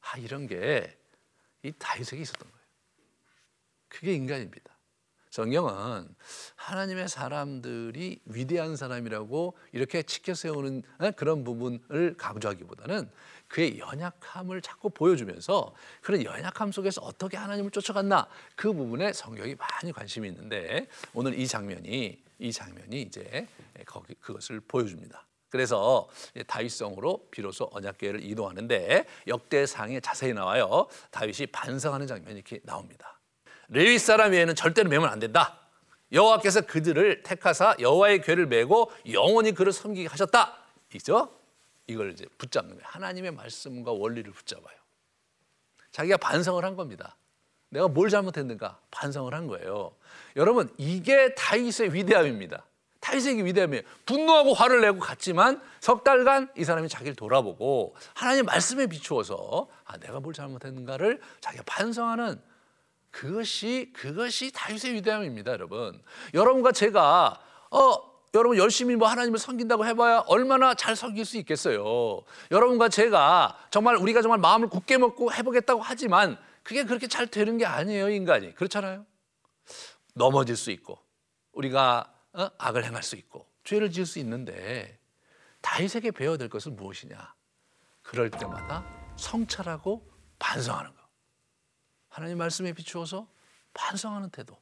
아 0.00 0.18
이런 0.18 0.46
게 0.46 1.04
이 1.64 1.72
다윗에게 1.78 2.22
있었던 2.22 2.50
거예요. 2.50 2.66
그게 3.88 4.12
인간입니다. 4.14 4.73
성경은 5.34 6.06
하나님의 6.54 7.08
사람들이 7.08 8.20
위대한 8.24 8.76
사람이라고 8.76 9.58
이렇게 9.72 10.04
치켜 10.04 10.32
세우는 10.32 10.84
어, 10.98 11.10
그런 11.10 11.42
부분을 11.42 12.14
강조하기보다는 12.16 13.10
그의 13.48 13.80
연약함을 13.80 14.62
자꾸 14.62 14.90
보여주면서 14.90 15.74
그런 16.02 16.22
연약함 16.22 16.70
속에서 16.70 17.00
어떻게 17.00 17.36
하나님을 17.36 17.72
쫓아갔나 17.72 18.28
그 18.54 18.72
부분에 18.72 19.12
성경이 19.12 19.56
많이 19.56 19.90
관심이 19.90 20.28
있는데 20.28 20.86
오늘 21.12 21.36
이 21.36 21.48
장면이 21.48 22.22
이 22.38 22.52
장면이 22.52 23.02
이제 23.02 23.48
거기 23.86 24.14
그것을 24.14 24.60
보여줍니다. 24.60 25.26
그래서 25.48 26.08
다윗성으로 26.46 27.26
비로소 27.32 27.68
언약궤를 27.72 28.22
이동하는데 28.22 29.04
역대상에 29.26 29.98
자세히 29.98 30.32
나와요. 30.32 30.86
다윗이 31.10 31.48
반성하는 31.48 32.06
장면이 32.06 32.36
이렇게 32.36 32.60
나옵니다. 32.62 33.13
레위 33.68 33.98
사람 33.98 34.32
외에는 34.32 34.54
절대로 34.54 34.88
매면 34.88 35.08
안 35.08 35.18
된다. 35.18 35.60
여호와께서 36.12 36.62
그들을 36.62 37.22
택하사 37.22 37.74
여호와의 37.80 38.22
궤를 38.22 38.46
메고 38.46 38.90
영원히 39.10 39.52
그를 39.52 39.72
섬기게 39.72 40.08
하셨다. 40.08 40.56
이죠? 40.94 41.30
이걸 41.86 42.12
이제 42.12 42.26
붙잡는 42.38 42.76
거예요. 42.76 42.84
하나님의 42.86 43.32
말씀과 43.32 43.92
원리를 43.92 44.30
붙잡아요. 44.32 44.76
자기가 45.90 46.16
반성을 46.16 46.64
한 46.64 46.76
겁니다. 46.76 47.16
내가 47.68 47.88
뭘 47.88 48.08
잘못했는가 48.08 48.78
반성을 48.90 49.32
한 49.34 49.46
거예요. 49.48 49.94
여러분 50.36 50.72
이게 50.78 51.34
다윗의 51.34 51.92
위대함입니다. 51.94 52.64
다윗의 53.00 53.44
위대함이에요. 53.44 53.82
분노하고 54.06 54.54
화를 54.54 54.80
내고 54.80 54.98
갔지만 54.98 55.60
석 55.80 56.04
달간 56.04 56.48
이 56.56 56.64
사람이 56.64 56.88
자기를 56.88 57.16
돌아보고 57.16 57.94
하나님 58.14 58.46
말씀에 58.46 58.86
비추어서 58.86 59.68
아 59.84 59.96
내가 59.98 60.20
뭘 60.20 60.32
잘못했는가를 60.32 61.20
자기가 61.40 61.64
반성하는 61.66 62.40
그것이 63.14 63.92
그것이 63.94 64.50
다윗의 64.52 64.94
위대함입니다, 64.94 65.52
여러분. 65.52 66.02
여러분과 66.34 66.72
제가 66.72 67.40
어 67.70 67.96
여러분 68.34 68.58
열심히 68.58 68.96
뭐 68.96 69.06
하나님을 69.06 69.38
섬긴다고 69.38 69.86
해봐야 69.86 70.24
얼마나 70.26 70.74
잘 70.74 70.96
섬길 70.96 71.24
수 71.24 71.36
있겠어요. 71.38 72.24
여러분과 72.50 72.88
제가 72.88 73.56
정말 73.70 73.94
우리가 73.94 74.20
정말 74.20 74.40
마음을 74.40 74.68
굳게 74.68 74.98
먹고 74.98 75.32
해보겠다고 75.32 75.80
하지만 75.80 76.36
그게 76.64 76.82
그렇게 76.82 77.06
잘 77.06 77.28
되는 77.28 77.56
게 77.56 77.64
아니에요, 77.64 78.08
인간이. 78.10 78.52
그렇잖아요. 78.52 79.06
넘어질 80.14 80.56
수 80.56 80.72
있고 80.72 80.98
우리가 81.52 82.12
어? 82.32 82.48
악을 82.58 82.84
행할 82.84 83.04
수 83.04 83.14
있고 83.14 83.46
죄를 83.62 83.92
지을 83.92 84.06
수 84.06 84.18
있는데 84.18 84.98
다윗에게 85.60 86.10
배워야 86.10 86.36
될 86.36 86.48
것은 86.48 86.74
무엇이냐? 86.74 87.32
그럴 88.02 88.28
때마다 88.28 88.84
성찰하고 89.16 90.04
반성하는 90.40 90.90
것. 90.96 91.03
하나님 92.14 92.38
말씀에 92.38 92.72
비추어서 92.74 93.26
반성하는 93.72 94.30
태도. 94.30 94.56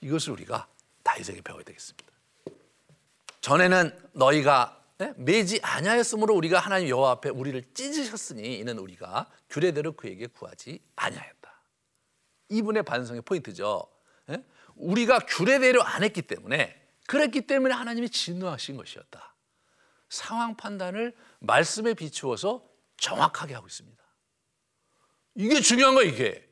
이것을 0.00 0.32
우리가 0.32 0.66
다윗에게 1.02 1.42
배워야 1.42 1.62
되겠습니다. 1.64 2.10
전에는 3.42 4.10
너희가 4.14 4.82
네? 4.96 5.12
매지 5.18 5.60
아니하였으므로 5.62 6.34
우리가 6.34 6.60
하나님 6.60 6.88
여호와 6.88 7.10
앞에 7.10 7.28
우리를 7.28 7.74
찢으셨으니 7.74 8.58
이는 8.58 8.78
우리가 8.78 9.30
규례대로 9.50 9.92
그에게 9.92 10.28
구하지 10.28 10.82
아니하였다. 10.96 11.62
이분의 12.48 12.84
반성의 12.84 13.20
포인트죠. 13.20 13.86
네? 14.28 14.42
우리가 14.74 15.18
규례대로 15.18 15.82
안 15.82 16.02
했기 16.02 16.22
때문에 16.22 16.88
그랬기 17.06 17.42
때문에 17.42 17.74
하나님이 17.74 18.08
진노하신 18.08 18.78
것이었다. 18.78 19.34
상황 20.08 20.56
판단을 20.56 21.14
말씀에 21.40 21.92
비추어서 21.92 22.66
정확하게 22.96 23.52
하고 23.52 23.66
있습니다. 23.66 24.02
이게 25.34 25.60
중요한 25.60 25.94
거예요, 25.94 26.10
이게. 26.10 26.51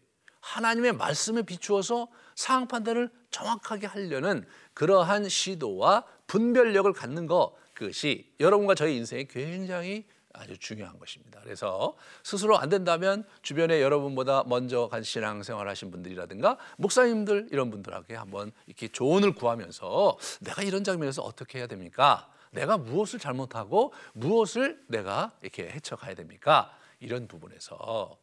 하나님의 0.51 0.95
말씀에 0.95 1.43
비추어서 1.43 2.09
상황 2.35 2.67
판단을 2.67 3.11
정확하게 3.31 3.87
하려는 3.87 4.45
그러한 4.75 5.29
시도와 5.29 6.05
분별력을 6.27 6.93
갖는 6.93 7.27
것 7.27 7.55
그것이 7.75 8.33
여러분과 8.41 8.75
저희 8.75 8.97
인생에 8.97 9.25
굉장히 9.25 10.07
아주 10.33 10.57
중요한 10.59 10.99
것입니다. 10.99 11.41
그래서 11.43 11.97
스스로 12.23 12.59
안 12.59 12.69
된다면 12.69 13.25
주변에 13.43 13.81
여러분보다 13.81 14.45
먼저 14.47 14.89
간 14.89 15.03
신앙생활 15.03 15.69
하신 15.69 15.91
분들이라든가 15.91 16.57
목사님들 16.79 17.49
이런 17.51 17.71
분들에게 17.71 18.15
한번 18.15 18.53
이렇게 18.67 18.89
조언을 18.89 19.35
구하면서 19.35 20.19
내가 20.41 20.63
이런 20.63 20.85
장면에서 20.85 21.23
어떻게 21.23 21.59
해야 21.59 21.67
됩니까? 21.67 22.29
내가 22.53 22.77
무엇을 22.77 23.19
잘못하고 23.19 23.93
무엇을 24.15 24.85
내가 24.89 25.33
이렇게 25.43 25.69
헤쳐가야 25.69 26.15
됩니까? 26.15 26.77
이런 27.01 27.27
부분에서 27.29 28.19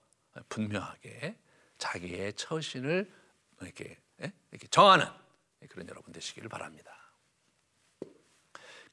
분명하게 0.50 1.38
자기의 1.78 2.34
처신을 2.34 3.10
이렇게, 3.62 3.98
예? 4.22 4.32
이렇게 4.52 4.68
정하는 4.68 5.06
그런 5.70 5.88
여러분 5.90 6.14
되시기를 6.14 6.50
바랍니다. 6.50 6.92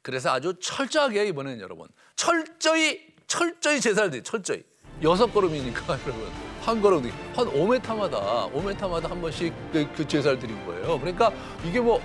그래서 0.03 0.31
아주 0.31 0.55
철저하게 0.61 1.27
이번에는 1.29 1.61
여러분 1.61 1.88
철저히 2.14 3.14
철저히 3.27 3.81
제사를 3.81 4.11
드리 4.11 4.23
철저히 4.23 4.62
여섯 5.03 5.27
걸음이니까 5.29 5.99
여러분 6.05 6.31
한 6.61 6.81
걸음 6.81 7.03
한 7.35 7.47
5m마다 7.47 8.53
5m마다 8.53 9.09
한 9.09 9.20
번씩 9.20 9.53
그, 9.73 9.90
그 9.94 10.07
제사를 10.07 10.38
드린 10.38 10.62
거예요. 10.66 10.99
그러니까 11.01 11.33
이게 11.66 11.81
뭐 11.81 12.01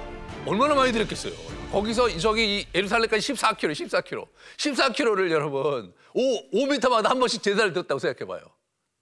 얼마나 0.46 0.76
많이 0.76 0.92
드렸겠어요. 0.92 1.34
거기서 1.72 2.18
저기 2.18 2.60
이 2.60 2.66
예루살렘까지 2.74 3.34
14km, 3.34 3.72
14km, 3.74 4.28
14km를 4.58 5.30
여러분 5.30 5.94
5 6.14 6.52
5m마다 6.52 7.10
한 7.10 7.20
번씩 7.20 7.44
제사를 7.44 7.72
드렸다고 7.74 8.00
생각해봐요. 8.00 8.42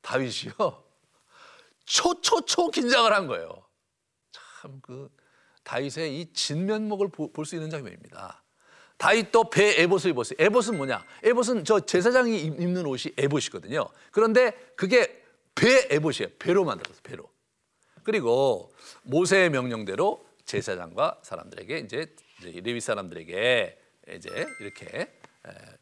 다윗이요. 0.02 0.87
초초초 1.88 2.70
긴장을 2.72 3.12
한 3.12 3.28
거예요. 3.28 3.66
참 4.62 4.82
그 4.82 5.10
다윗의 5.64 6.20
이 6.20 6.32
진면목을 6.34 7.10
볼 7.10 7.46
수 7.46 7.56
있는 7.56 7.70
장면입니다. 7.70 8.44
다윗도 8.98 9.50
배 9.50 9.82
에봇을 9.82 10.12
입었어요. 10.12 10.36
에봇은 10.40 10.78
뭐냐? 10.78 11.06
에봇은 11.24 11.64
저 11.66 11.80
제사장이 11.80 12.40
입는 12.40 12.86
옷이 12.86 13.14
에봇이거든요. 13.18 13.88
그런데 14.12 14.52
그게 14.76 15.24
배 15.56 15.88
에봇이에요. 15.90 16.30
배로 16.40 16.64
만들었어요. 16.66 17.02
배로. 17.04 17.30
그리고 18.04 18.72
모세의 19.04 19.50
명령대로 19.50 20.26
제사장과 20.46 21.20
사람들에게 21.24 21.80
이제 21.80 22.16
레위 22.42 22.80
사람들에게 22.80 23.80
이제 24.16 24.48
이렇게 24.62 25.12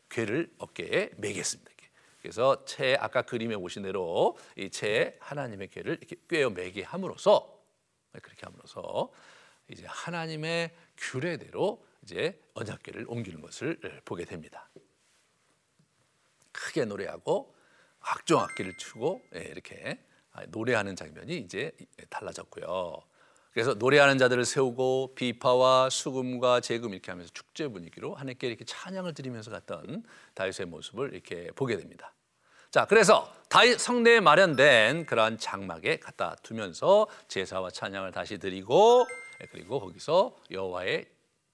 괴를 0.09 0.51
어깨에 0.57 1.11
매겠습니다. 1.17 1.71
그래서 2.25 2.65
채 2.65 2.97
아까 2.99 3.21
그림에 3.21 3.55
보신 3.55 3.83
대로 3.83 4.35
이 4.57 4.71
채에 4.71 5.15
하나님의 5.19 5.67
괴를 5.67 5.99
이렇게 6.01 6.15
꿰어 6.27 6.49
매게 6.49 6.81
함으로써 6.81 7.63
그렇게 8.11 8.47
함으로써 8.47 9.11
이제 9.67 9.85
하나님의 9.85 10.75
규례대로 10.97 11.85
이제 12.01 12.41
언약궤를 12.55 13.05
옮기는 13.07 13.41
것을 13.41 13.79
보게 14.05 14.25
됩니다. 14.25 14.71
크게 16.51 16.85
노래하고 16.85 17.53
악종 17.99 18.41
악기를 18.41 18.75
추고 18.77 19.21
예, 19.35 19.41
이렇게 19.41 20.03
노래하는 20.47 20.95
장면이 20.95 21.37
이제 21.37 21.77
달라졌고요. 22.09 23.03
그래서 23.51 23.75
노래하는 23.75 24.17
자들을 24.17 24.45
세우고 24.45 25.13
비파와 25.13 25.91
수금과 25.91 26.61
재금 26.61 26.93
이렇게 26.93 27.11
하면서 27.11 27.31
축제 27.31 27.67
분위기로 27.67 28.15
하나님께 28.15 28.47
이렇게 28.47 28.65
찬양을 28.65 29.13
드리면서 29.13 29.51
갔던 29.51 30.03
다윗의 30.33 30.65
모습을 30.65 31.13
이렇게 31.13 31.51
보게 31.51 31.77
됩니다. 31.77 32.14
자, 32.75 32.83
그래서 32.83 33.33
다윗 33.47 33.79
성내에 33.79 34.19
마련된 34.19 35.05
그러한 35.05 35.37
장막에 35.37 35.97
갖다 35.97 36.35
두면서 36.43 37.07
제사와 37.29 37.69
찬양을 37.69 38.11
다시 38.11 38.37
드리고 38.37 39.07
예, 39.41 39.45
그리고 39.45 39.79
거기서 39.79 40.35
여호와의 40.51 41.05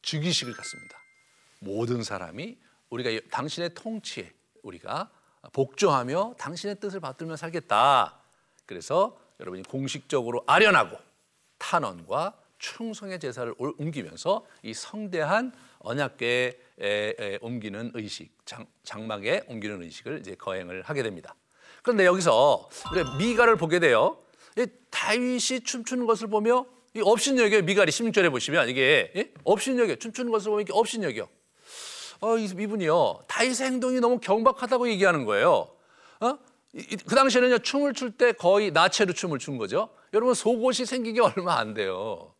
즉위식을 0.01 0.51
갖습니다. 0.55 0.97
모든 1.59 2.01
사람이 2.01 2.57
우리가 2.89 3.27
당신의 3.29 3.75
통치에 3.75 4.31
우리가 4.63 5.11
복종하며 5.53 6.37
당신의 6.39 6.79
뜻을 6.79 6.99
받들며 6.99 7.35
살겠다. 7.35 8.17
그래서 8.65 9.15
여러분이 9.39 9.61
공식적으로 9.65 10.43
아련하고 10.47 10.97
탄원과 11.59 12.35
충성의 12.57 13.19
제사를 13.19 13.53
옮기면서 13.59 14.43
이 14.63 14.73
성대한 14.73 15.53
언약궤에 15.83 17.39
옮기는 17.41 17.91
의식, 17.93 18.31
장, 18.45 18.65
장막에 18.83 19.43
옮기는 19.47 19.81
의식을 19.83 20.19
이제 20.19 20.35
거행을 20.35 20.83
하게 20.83 21.03
됩니다. 21.03 21.35
그런데 21.83 22.05
여기서 22.05 22.69
우리 22.91 23.03
미가를 23.17 23.55
보게 23.55 23.79
돼요. 23.79 24.17
다윗이 24.89 25.61
춤추는 25.63 26.05
것을 26.05 26.27
보며 26.27 26.65
이 26.93 27.01
업신여겨 27.01 27.61
미가리 27.61 27.91
16절에 27.91 28.29
보시면 28.29 28.67
이게 28.69 29.11
예? 29.15 29.31
업신여겨 29.45 29.95
춤추는 29.95 30.31
것을 30.31 30.49
보면 30.49 30.61
이게 30.63 30.73
업신여겨. 30.73 31.27
어, 32.19 32.37
이분이요 32.37 33.21
다윗의 33.27 33.67
행동이 33.67 33.99
너무 33.99 34.19
경박하다고 34.19 34.89
얘기하는 34.89 35.25
거예요. 35.25 35.71
어? 36.19 36.37
그 36.73 37.15
당시에는요 37.15 37.59
춤을 37.59 37.93
출 37.93 38.11
때 38.11 38.31
거의 38.33 38.71
나체로 38.71 39.13
춤을 39.13 39.39
춘 39.39 39.57
거죠. 39.57 39.89
여러분 40.13 40.33
속옷이 40.33 40.85
생기기 40.85 41.19
얼마 41.21 41.57
안 41.57 41.73
돼요. 41.73 42.33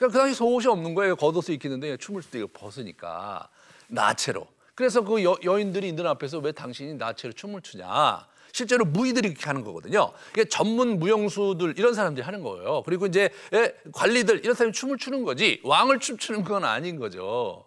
그러니까 0.00 0.18
그 0.18 0.18
당시 0.24 0.34
속옷이 0.34 0.66
없는 0.66 0.94
거예요. 0.94 1.14
겉옷을 1.14 1.52
입히는데 1.54 1.98
춤을 1.98 2.22
출때 2.22 2.38
이거 2.38 2.48
벗으니까 2.54 3.48
나체로. 3.86 4.46
그래서 4.74 5.02
그 5.02 5.22
여, 5.22 5.36
여인들이 5.44 5.86
있는 5.86 6.06
앞에서 6.06 6.38
왜 6.38 6.52
당신이 6.52 6.94
나체로 6.94 7.34
춤을 7.34 7.60
추냐? 7.60 8.26
실제로 8.52 8.86
무의들이 8.86 9.28
그렇게 9.28 9.44
하는 9.44 9.62
거거든요. 9.62 10.10
이게 10.32 10.46
전문 10.46 10.98
무용수들 10.98 11.74
이런 11.76 11.92
사람들이 11.92 12.24
하는 12.24 12.42
거예요. 12.42 12.82
그리고 12.86 13.04
이제 13.06 13.28
예, 13.52 13.74
관리들 13.92 14.38
이런 14.42 14.54
사람이 14.54 14.72
춤을 14.72 14.96
추는 14.96 15.22
거지 15.24 15.60
왕을 15.64 16.00
춤추는 16.00 16.44
건 16.44 16.64
아닌 16.64 16.98
거죠. 16.98 17.66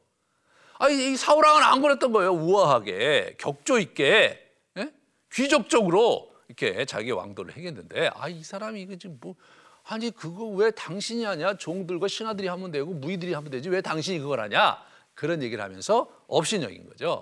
아이 0.79 1.15
사울왕은 1.15 1.61
안 1.61 1.81
그랬던 1.83 2.11
거예요. 2.11 2.31
우아하게 2.33 3.35
격조 3.37 3.77
있게 3.77 4.39
예? 4.79 4.91
귀족적으로 5.31 6.33
이렇게 6.47 6.83
자기 6.85 7.11
왕도를 7.11 7.55
행했는데 7.55 8.09
아 8.15 8.27
이 8.27 8.43
사람이 8.43 8.81
이거 8.81 8.95
지금 8.95 9.19
뭐 9.21 9.35
아니 9.83 10.11
그거 10.11 10.45
왜 10.45 10.71
당신이 10.71 11.23
하냐 11.23 11.57
종들과 11.57 12.07
신하들이 12.07 12.47
하면 12.47 12.71
되고 12.71 12.93
무의들이 12.93 13.33
하면 13.33 13.51
되지 13.51 13.69
왜 13.69 13.81
당신이 13.81 14.19
그걸 14.19 14.39
하냐 14.39 14.77
그런 15.13 15.43
얘기를 15.43 15.63
하면서 15.63 16.09
업신여긴 16.27 16.87
거죠. 16.89 17.21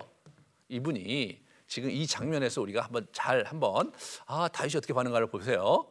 이분이 0.69 1.41
지금 1.67 1.89
이 1.89 2.05
장면에서 2.05 2.61
우리가 2.61 2.81
한번 2.81 3.07
잘 3.11 3.43
한번 3.45 3.91
아 4.25 4.47
다윗이 4.47 4.77
어떻게 4.77 4.93
반응하를 4.93 5.27
보세요. 5.27 5.87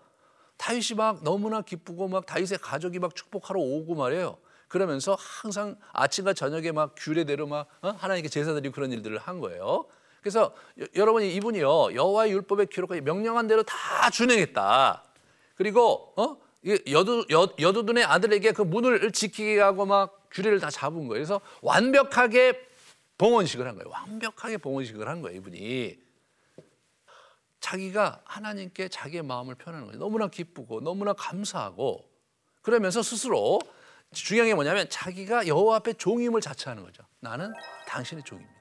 다윗이 0.56 0.96
막 0.96 1.22
너무나 1.24 1.62
기쁘고 1.62 2.09
막 2.09 2.26
다윗의 2.26 2.59
가족이 2.59 2.98
막 2.98 3.14
축복하러 3.14 3.59
오고 3.59 3.94
말이에요. 3.94 4.38
그러면서 4.68 5.16
항상 5.18 5.76
아침과 5.92 6.35
저녁에 6.35 6.70
막 6.70 6.94
규례대로 6.96 7.46
막 7.46 7.66
어? 7.83 7.88
하나님께 7.88 8.28
제사드리고 8.28 8.72
그런 8.72 8.92
일들을 8.92 9.18
한 9.18 9.40
거예요. 9.40 9.87
그래서 10.20 10.54
여, 10.80 10.85
여러분이 10.94 11.35
이분이요 11.35 11.94
여호와의 11.94 12.33
율법에 12.33 12.66
기록하여 12.66 13.00
명령한 13.00 13.48
대로 13.48 13.62
다 13.64 14.11
준행했다. 14.11 15.02
그리고 15.56 16.12
어 16.16 16.37
여두 16.66 17.27
여, 17.31 17.49
여두둔의 17.59 18.05
아들에게 18.05 18.53
그 18.53 18.62
문을 18.62 19.12
지키게 19.12 19.61
하고 19.61 19.87
막 19.87 20.29
규례를 20.31 20.61
다 20.61 20.70
잡은 20.70 21.09
거예요. 21.09 21.20
그래서 21.20 21.40
완벽하게 21.62 22.68
봉헌식을 23.18 23.66
한 23.66 23.77
거예요. 23.77 23.90
완벽하게 23.90 24.59
봉헌식을 24.59 25.09
한 25.09 25.23
거예요, 25.23 25.38
이분이. 25.38 25.99
자기가 27.61 28.23
하나님께 28.25 28.88
자기의 28.88 29.23
마음을 29.23 29.55
표현하는 29.55 29.87
거예요. 29.88 29.99
너무나 29.99 30.29
기쁘고 30.29 30.81
너무나 30.81 31.12
감사하고 31.12 32.09
그러면서 32.62 33.03
스스로 33.03 33.59
중요한 34.12 34.49
게 34.49 34.55
뭐냐면 34.55 34.88
자기가 34.88 35.46
여호와 35.46 35.77
앞에 35.77 35.92
종임을 35.94 36.40
자처하는 36.40 36.83
거죠. 36.83 37.05
나는 37.20 37.53
당신의 37.87 38.25
종입니다. 38.25 38.61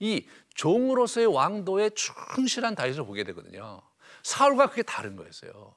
이 0.00 0.26
종으로서의 0.54 1.26
왕도에 1.26 1.90
충실한 1.90 2.74
다윗을 2.74 3.04
보게 3.04 3.24
되거든요. 3.24 3.82
사울과 4.22 4.70
그게 4.70 4.82
다른 4.82 5.16
거였어요. 5.16 5.74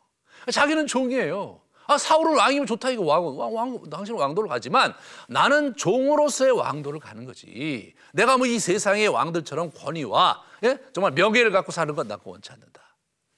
자기는 0.49 0.87
종이에요. 0.87 1.59
아, 1.87 1.97
사울은 1.97 2.37
왕이면 2.37 2.67
좋다 2.67 2.89
이거 2.91 3.03
왕, 3.03 3.37
왕, 3.37 3.53
왕 3.53 3.89
당신은 3.89 4.17
왕도를 4.19 4.47
가지만 4.47 4.93
나는 5.27 5.75
종으로서의 5.75 6.51
왕도를 6.51 6.99
가는 7.01 7.25
거지. 7.25 7.93
내가 8.13 8.37
뭐 8.37 8.47
이 8.47 8.59
세상의 8.59 9.07
왕들처럼 9.09 9.71
권위와 9.71 10.41
예? 10.63 10.77
정말 10.93 11.11
명예를 11.11 11.51
갖고 11.51 11.71
사는 11.71 11.93
건 11.93 12.07
나고 12.07 12.31
원치 12.31 12.51
않는다. 12.51 12.81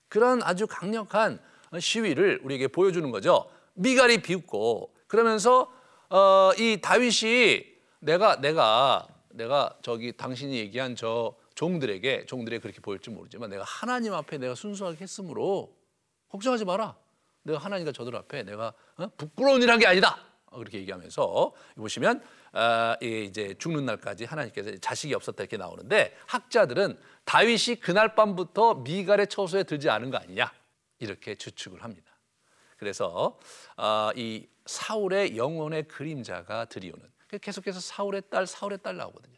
그런 0.08 0.44
아주 0.44 0.68
강력한 0.68 1.40
시위를 1.80 2.42
우리에게 2.44 2.68
보여주는 2.68 3.10
거죠. 3.10 3.50
미갈이 3.74 4.22
비웃고 4.22 4.94
그러면서 5.08 5.72
어, 6.10 6.52
이 6.60 6.80
다윗이 6.80 7.64
내가 8.02 8.40
내가 8.40 9.08
내가 9.30 9.76
저기 9.82 10.12
당신이 10.16 10.56
얘기한 10.58 10.96
저 10.96 11.34
종들에게 11.56 12.28
종들에게 12.28 12.62
그렇게 12.62 12.80
보일지 12.82 13.10
모르지만 13.10 13.50
내가 13.50 13.64
하나님 13.64 14.14
앞에 14.14 14.38
내가 14.38 14.54
순수하게 14.54 14.98
했으므로 15.02 15.74
걱정하지 16.34 16.66
마라. 16.66 16.98
내가 17.44 17.60
하나님과 17.60 17.92
저들 17.92 18.16
앞에 18.16 18.44
내가 18.44 18.74
어? 18.98 19.08
부끄러운 19.18 19.62
일한 19.62 19.78
게 19.78 19.86
아니다. 19.86 20.18
어, 20.48 20.58
그렇게 20.58 20.80
얘기하면서 20.80 21.54
보시면 21.76 22.24
아, 22.54 22.98
이제 23.02 23.56
죽는 23.60 23.86
날까지 23.86 24.26
하나님께서 24.26 24.76
자식이 24.78 25.14
없었다 25.14 25.44
이렇게 25.44 25.58
나오는데 25.58 26.16
학자들은 26.28 27.00
다윗이 27.26 27.80
그날 27.82 28.16
밤부터 28.16 28.76
미갈의 28.76 29.28
처소에 29.28 29.64
들지 29.64 29.90
않은 29.90 30.10
거 30.10 30.18
아니냐 30.18 30.52
이렇게 31.00 31.36
추측을 31.36 31.84
합니다. 31.84 32.12
그래서 32.78 33.38
아, 33.76 34.12
이 34.16 34.48
사울의 34.66 35.38
영혼의 35.38 35.88
그림자가 35.88 36.66
드리오는 36.66 37.02
계속해서 37.42 37.80
사울의 37.80 38.24
딸 38.32 38.48
사울의 38.48 38.80
딸 38.82 38.98
나오거든요. 38.98 39.38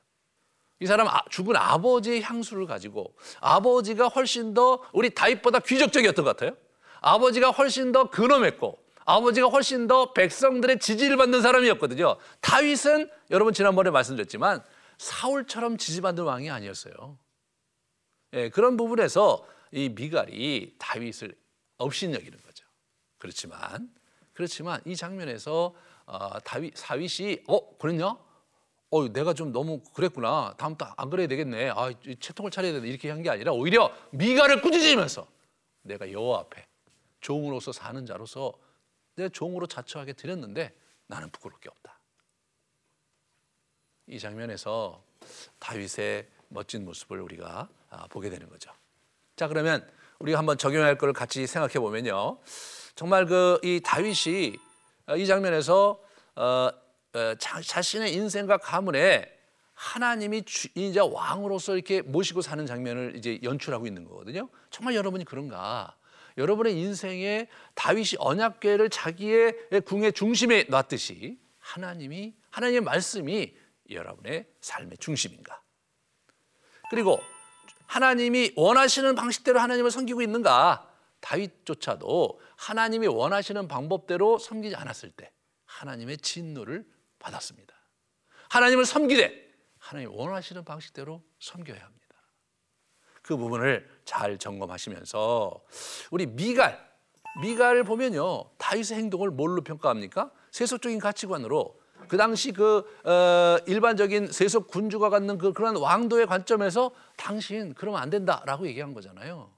이 0.79 0.85
사람 0.85 1.07
아, 1.07 1.23
죽은 1.29 1.57
아버지의 1.57 2.21
향수를 2.21 2.67
가지고 2.67 3.15
아버지가 3.41 4.07
훨씬 4.07 4.53
더 4.53 4.81
우리 4.93 5.09
다윗보다 5.09 5.59
귀족적이었던 5.59 6.23
것 6.23 6.37
같아요. 6.37 6.57
아버지가 7.05 7.51
훨씬 7.51 7.91
더 7.91 8.09
근엄했고 8.09 8.83
아버지가 9.05 9.47
훨씬 9.49 9.85
더 9.85 10.11
백성들의 10.13 10.79
지지를 10.79 11.17
받는 11.17 11.43
사람이었거든요. 11.43 12.17
다윗은 12.41 13.11
여러분 13.29 13.53
지난번에 13.53 13.91
말씀드렸지만 13.91 14.63
사울처럼 14.97 15.77
지지받는 15.77 16.23
왕이 16.23 16.49
아니었어요. 16.49 17.19
예, 18.33 18.49
그런 18.49 18.75
부분에서 18.75 19.45
이 19.71 19.89
미갈이 19.89 20.77
다윗을 20.79 21.35
업신여기는 21.77 22.39
거죠. 22.41 22.65
그렇지만 23.19 23.93
그렇지만 24.33 24.81
이 24.85 24.95
장면에서 24.95 25.75
어, 26.07 26.39
다윗 26.39 26.75
사윗이 26.75 27.43
어 27.47 27.77
그랬냐? 27.77 28.17
어 28.89 29.07
내가 29.13 29.35
좀 29.35 29.51
너무 29.51 29.83
그랬구나. 29.93 30.55
다음부터 30.57 30.91
안 30.97 31.11
그래야 31.11 31.27
되겠네. 31.27 31.69
아 31.69 31.93
채통을 32.19 32.49
차려야 32.49 32.73
된다 32.73 32.87
이렇게 32.87 33.11
한 33.11 33.21
게 33.21 33.29
아니라 33.29 33.51
오히려 33.51 33.91
미가를 34.09 34.61
꾸짖으면서 34.63 35.27
내가 35.83 36.11
여호와 36.11 36.39
앞에 36.39 36.65
종으로서 37.25 37.71
사는 37.71 38.05
자로서 38.05 38.53
내 39.15 39.29
종으로 39.29 39.65
자처하게 39.65 40.13
드렸는데 40.13 40.75
나는 41.07 41.31
부끄러울 41.31 41.59
게 41.59 41.69
없다. 41.69 41.99
이 44.07 44.19
장면에서 44.19 45.03
다윗의 45.57 46.27
멋진 46.49 46.85
모습을 46.85 47.19
우리가 47.21 47.67
아, 47.89 48.07
보게 48.07 48.29
되는 48.29 48.47
거죠. 48.47 48.71
자 49.35 49.47
그러면 49.47 49.89
우리가 50.19 50.37
한번 50.37 50.59
적용할 50.59 50.99
걸 50.99 51.13
같이 51.13 51.47
생각해 51.47 51.79
보면요. 51.79 52.37
정말 52.93 53.25
그 53.25 53.59
이 53.63 53.81
다윗이 53.83 54.55
어, 55.07 55.17
이 55.17 55.25
장면에서 55.25 55.99
어, 56.35 56.69
어, 57.13 57.35
자, 57.39 57.81
신의 57.81 58.13
인생과 58.13 58.57
가문에 58.57 59.31
하나님이 59.73 60.43
주, 60.43 60.67
이제 60.75 60.99
왕으로서 60.99 61.73
이렇게 61.73 62.03
모시고 62.03 62.43
사는 62.43 62.63
장면을 62.67 63.15
이제 63.15 63.39
연출하고 63.41 63.87
있는 63.87 64.05
거거든요. 64.05 64.47
정말 64.69 64.93
여러분이 64.93 65.25
그런가? 65.25 65.95
여러분의 66.37 66.77
인생에 66.77 67.47
다윗이 67.75 68.17
언약궤를 68.19 68.89
자기의 68.89 69.81
궁의 69.85 70.13
중심에 70.13 70.65
놨듯이 70.69 71.39
하나님이 71.59 72.35
하나님의 72.49 72.81
말씀이 72.81 73.55
여러분의 73.89 74.47
삶의 74.61 74.97
중심인가? 74.99 75.61
그리고 76.89 77.19
하나님이 77.87 78.53
원하시는 78.55 79.15
방식대로 79.15 79.59
하나님을 79.59 79.91
섬기고 79.91 80.21
있는가? 80.21 80.91
다윗조차도 81.21 82.39
하나님이 82.57 83.07
원하시는 83.07 83.67
방법대로 83.67 84.37
섬기지 84.37 84.75
않았을 84.75 85.11
때 85.11 85.31
하나님의 85.65 86.17
진노를 86.17 86.85
받았습니다. 87.19 87.73
하나님을 88.49 88.85
섬기되 88.85 89.45
하나님 89.79 90.11
원하시는 90.11 90.63
방식대로 90.63 91.23
섬겨야 91.39 91.83
합니다. 91.83 92.05
그 93.21 93.37
부분을 93.37 93.89
잘 94.05 94.37
점검하시면서 94.37 95.59
우리 96.11 96.25
미갈 96.27 96.79
미갈을 97.41 97.83
보면요 97.83 98.45
다윗의 98.57 98.97
행동을 98.97 99.29
뭘로 99.31 99.61
평가합니까? 99.61 100.31
세속적인 100.51 100.99
가치관으로 100.99 101.75
그 102.07 102.17
당시 102.17 102.51
그 102.51 102.85
어, 103.03 103.57
일반적인 103.65 104.31
세속 104.31 104.67
군주가 104.67 105.09
갖는 105.09 105.37
그 105.37 105.51
그런 105.53 105.75
왕도의 105.75 106.27
관점에서 106.27 106.91
당신 107.17 107.73
그러면 107.73 108.01
안 108.01 108.09
된다라고 108.09 108.67
얘기한 108.67 108.93
거잖아요. 108.93 109.49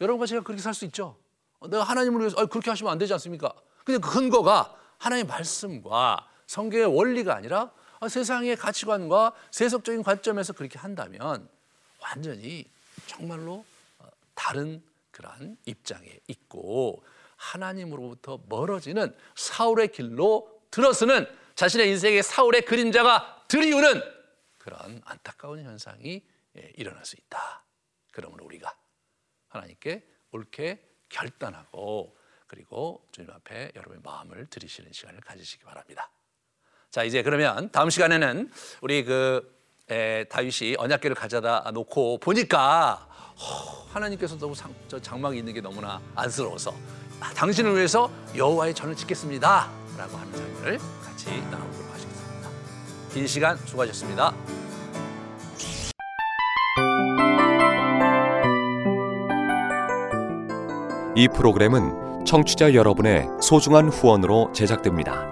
여러분과 0.00 0.26
제가 0.26 0.42
그렇게 0.42 0.62
살 0.62 0.74
수 0.74 0.84
있죠. 0.86 1.16
어, 1.58 1.68
내가 1.68 1.82
하나님을 1.82 2.20
위해서 2.20 2.40
아, 2.40 2.46
그렇게 2.46 2.70
하시면 2.70 2.90
안 2.90 2.98
되지 2.98 3.12
않습니까? 3.14 3.52
근데 3.84 3.98
그 3.98 4.10
근거가 4.10 4.74
하나님의 4.98 5.28
말씀과 5.28 6.28
성경의 6.46 6.86
원리가 6.96 7.34
아니라 7.34 7.72
아, 8.00 8.08
세상의 8.08 8.56
가치관과 8.56 9.32
세속적인 9.50 10.02
관점에서 10.02 10.52
그렇게 10.52 10.78
한다면 10.78 11.48
완전히 12.00 12.64
정말로 13.06 13.52
어, 13.54 13.64
다른 14.42 14.82
그러한 15.12 15.56
입장에 15.66 16.18
있고 16.26 17.04
하나님으로부터 17.36 18.40
멀어지는 18.48 19.16
사울의 19.36 19.92
길로 19.92 20.60
들어서는 20.72 21.28
자신의 21.54 21.90
인생의 21.90 22.24
사울의 22.24 22.62
그림자가 22.62 23.44
들이우는 23.46 24.02
그런 24.58 25.00
안타까운 25.04 25.62
현상이 25.62 26.24
예, 26.56 26.72
일어날 26.76 27.04
수 27.04 27.14
있다. 27.16 27.64
그러므로 28.10 28.44
우리가 28.46 28.74
하나님께 29.46 30.04
옳게 30.32 30.88
결단하고 31.08 32.16
그리고 32.48 33.06
주님 33.12 33.30
앞에 33.30 33.70
여러분의 33.76 34.02
마음을 34.02 34.46
들이시는 34.46 34.92
시간을 34.92 35.20
가지시기 35.20 35.62
바랍니다. 35.64 36.10
자 36.90 37.04
이제 37.04 37.22
그러면 37.22 37.70
다음 37.70 37.90
시간에는 37.90 38.50
우리 38.80 39.04
그 39.04 39.62
에, 39.88 40.24
다윗이 40.24 40.76
언약궤를 40.78 41.14
가져다 41.14 41.70
놓고 41.72 42.18
보니까 42.18 42.94
허, 42.94 43.11
하나님께서 43.92 44.38
너무 44.38 44.54
상, 44.54 44.74
저 44.88 45.00
장막이 45.00 45.38
있는 45.38 45.52
게 45.52 45.60
너무나 45.60 46.00
안쓰러워서 46.14 46.72
아, 47.20 47.30
당신을 47.34 47.74
위해서 47.76 48.10
여호와의 48.34 48.74
전을 48.74 48.96
짓겠습니다 48.96 49.68
라고 49.96 50.16
하는 50.16 50.32
장면을 50.32 50.78
같이 51.04 51.30
나눠보도록 51.50 51.90
하겠습니다. 51.90 52.50
긴 53.12 53.26
시간 53.26 53.56
수고하셨습니다. 53.58 54.34
이 61.14 61.28
프로그램은 61.28 62.24
청취자 62.24 62.74
여러분의 62.74 63.28
소중한 63.42 63.90
후원으로 63.90 64.50
제작됩니다. 64.54 65.31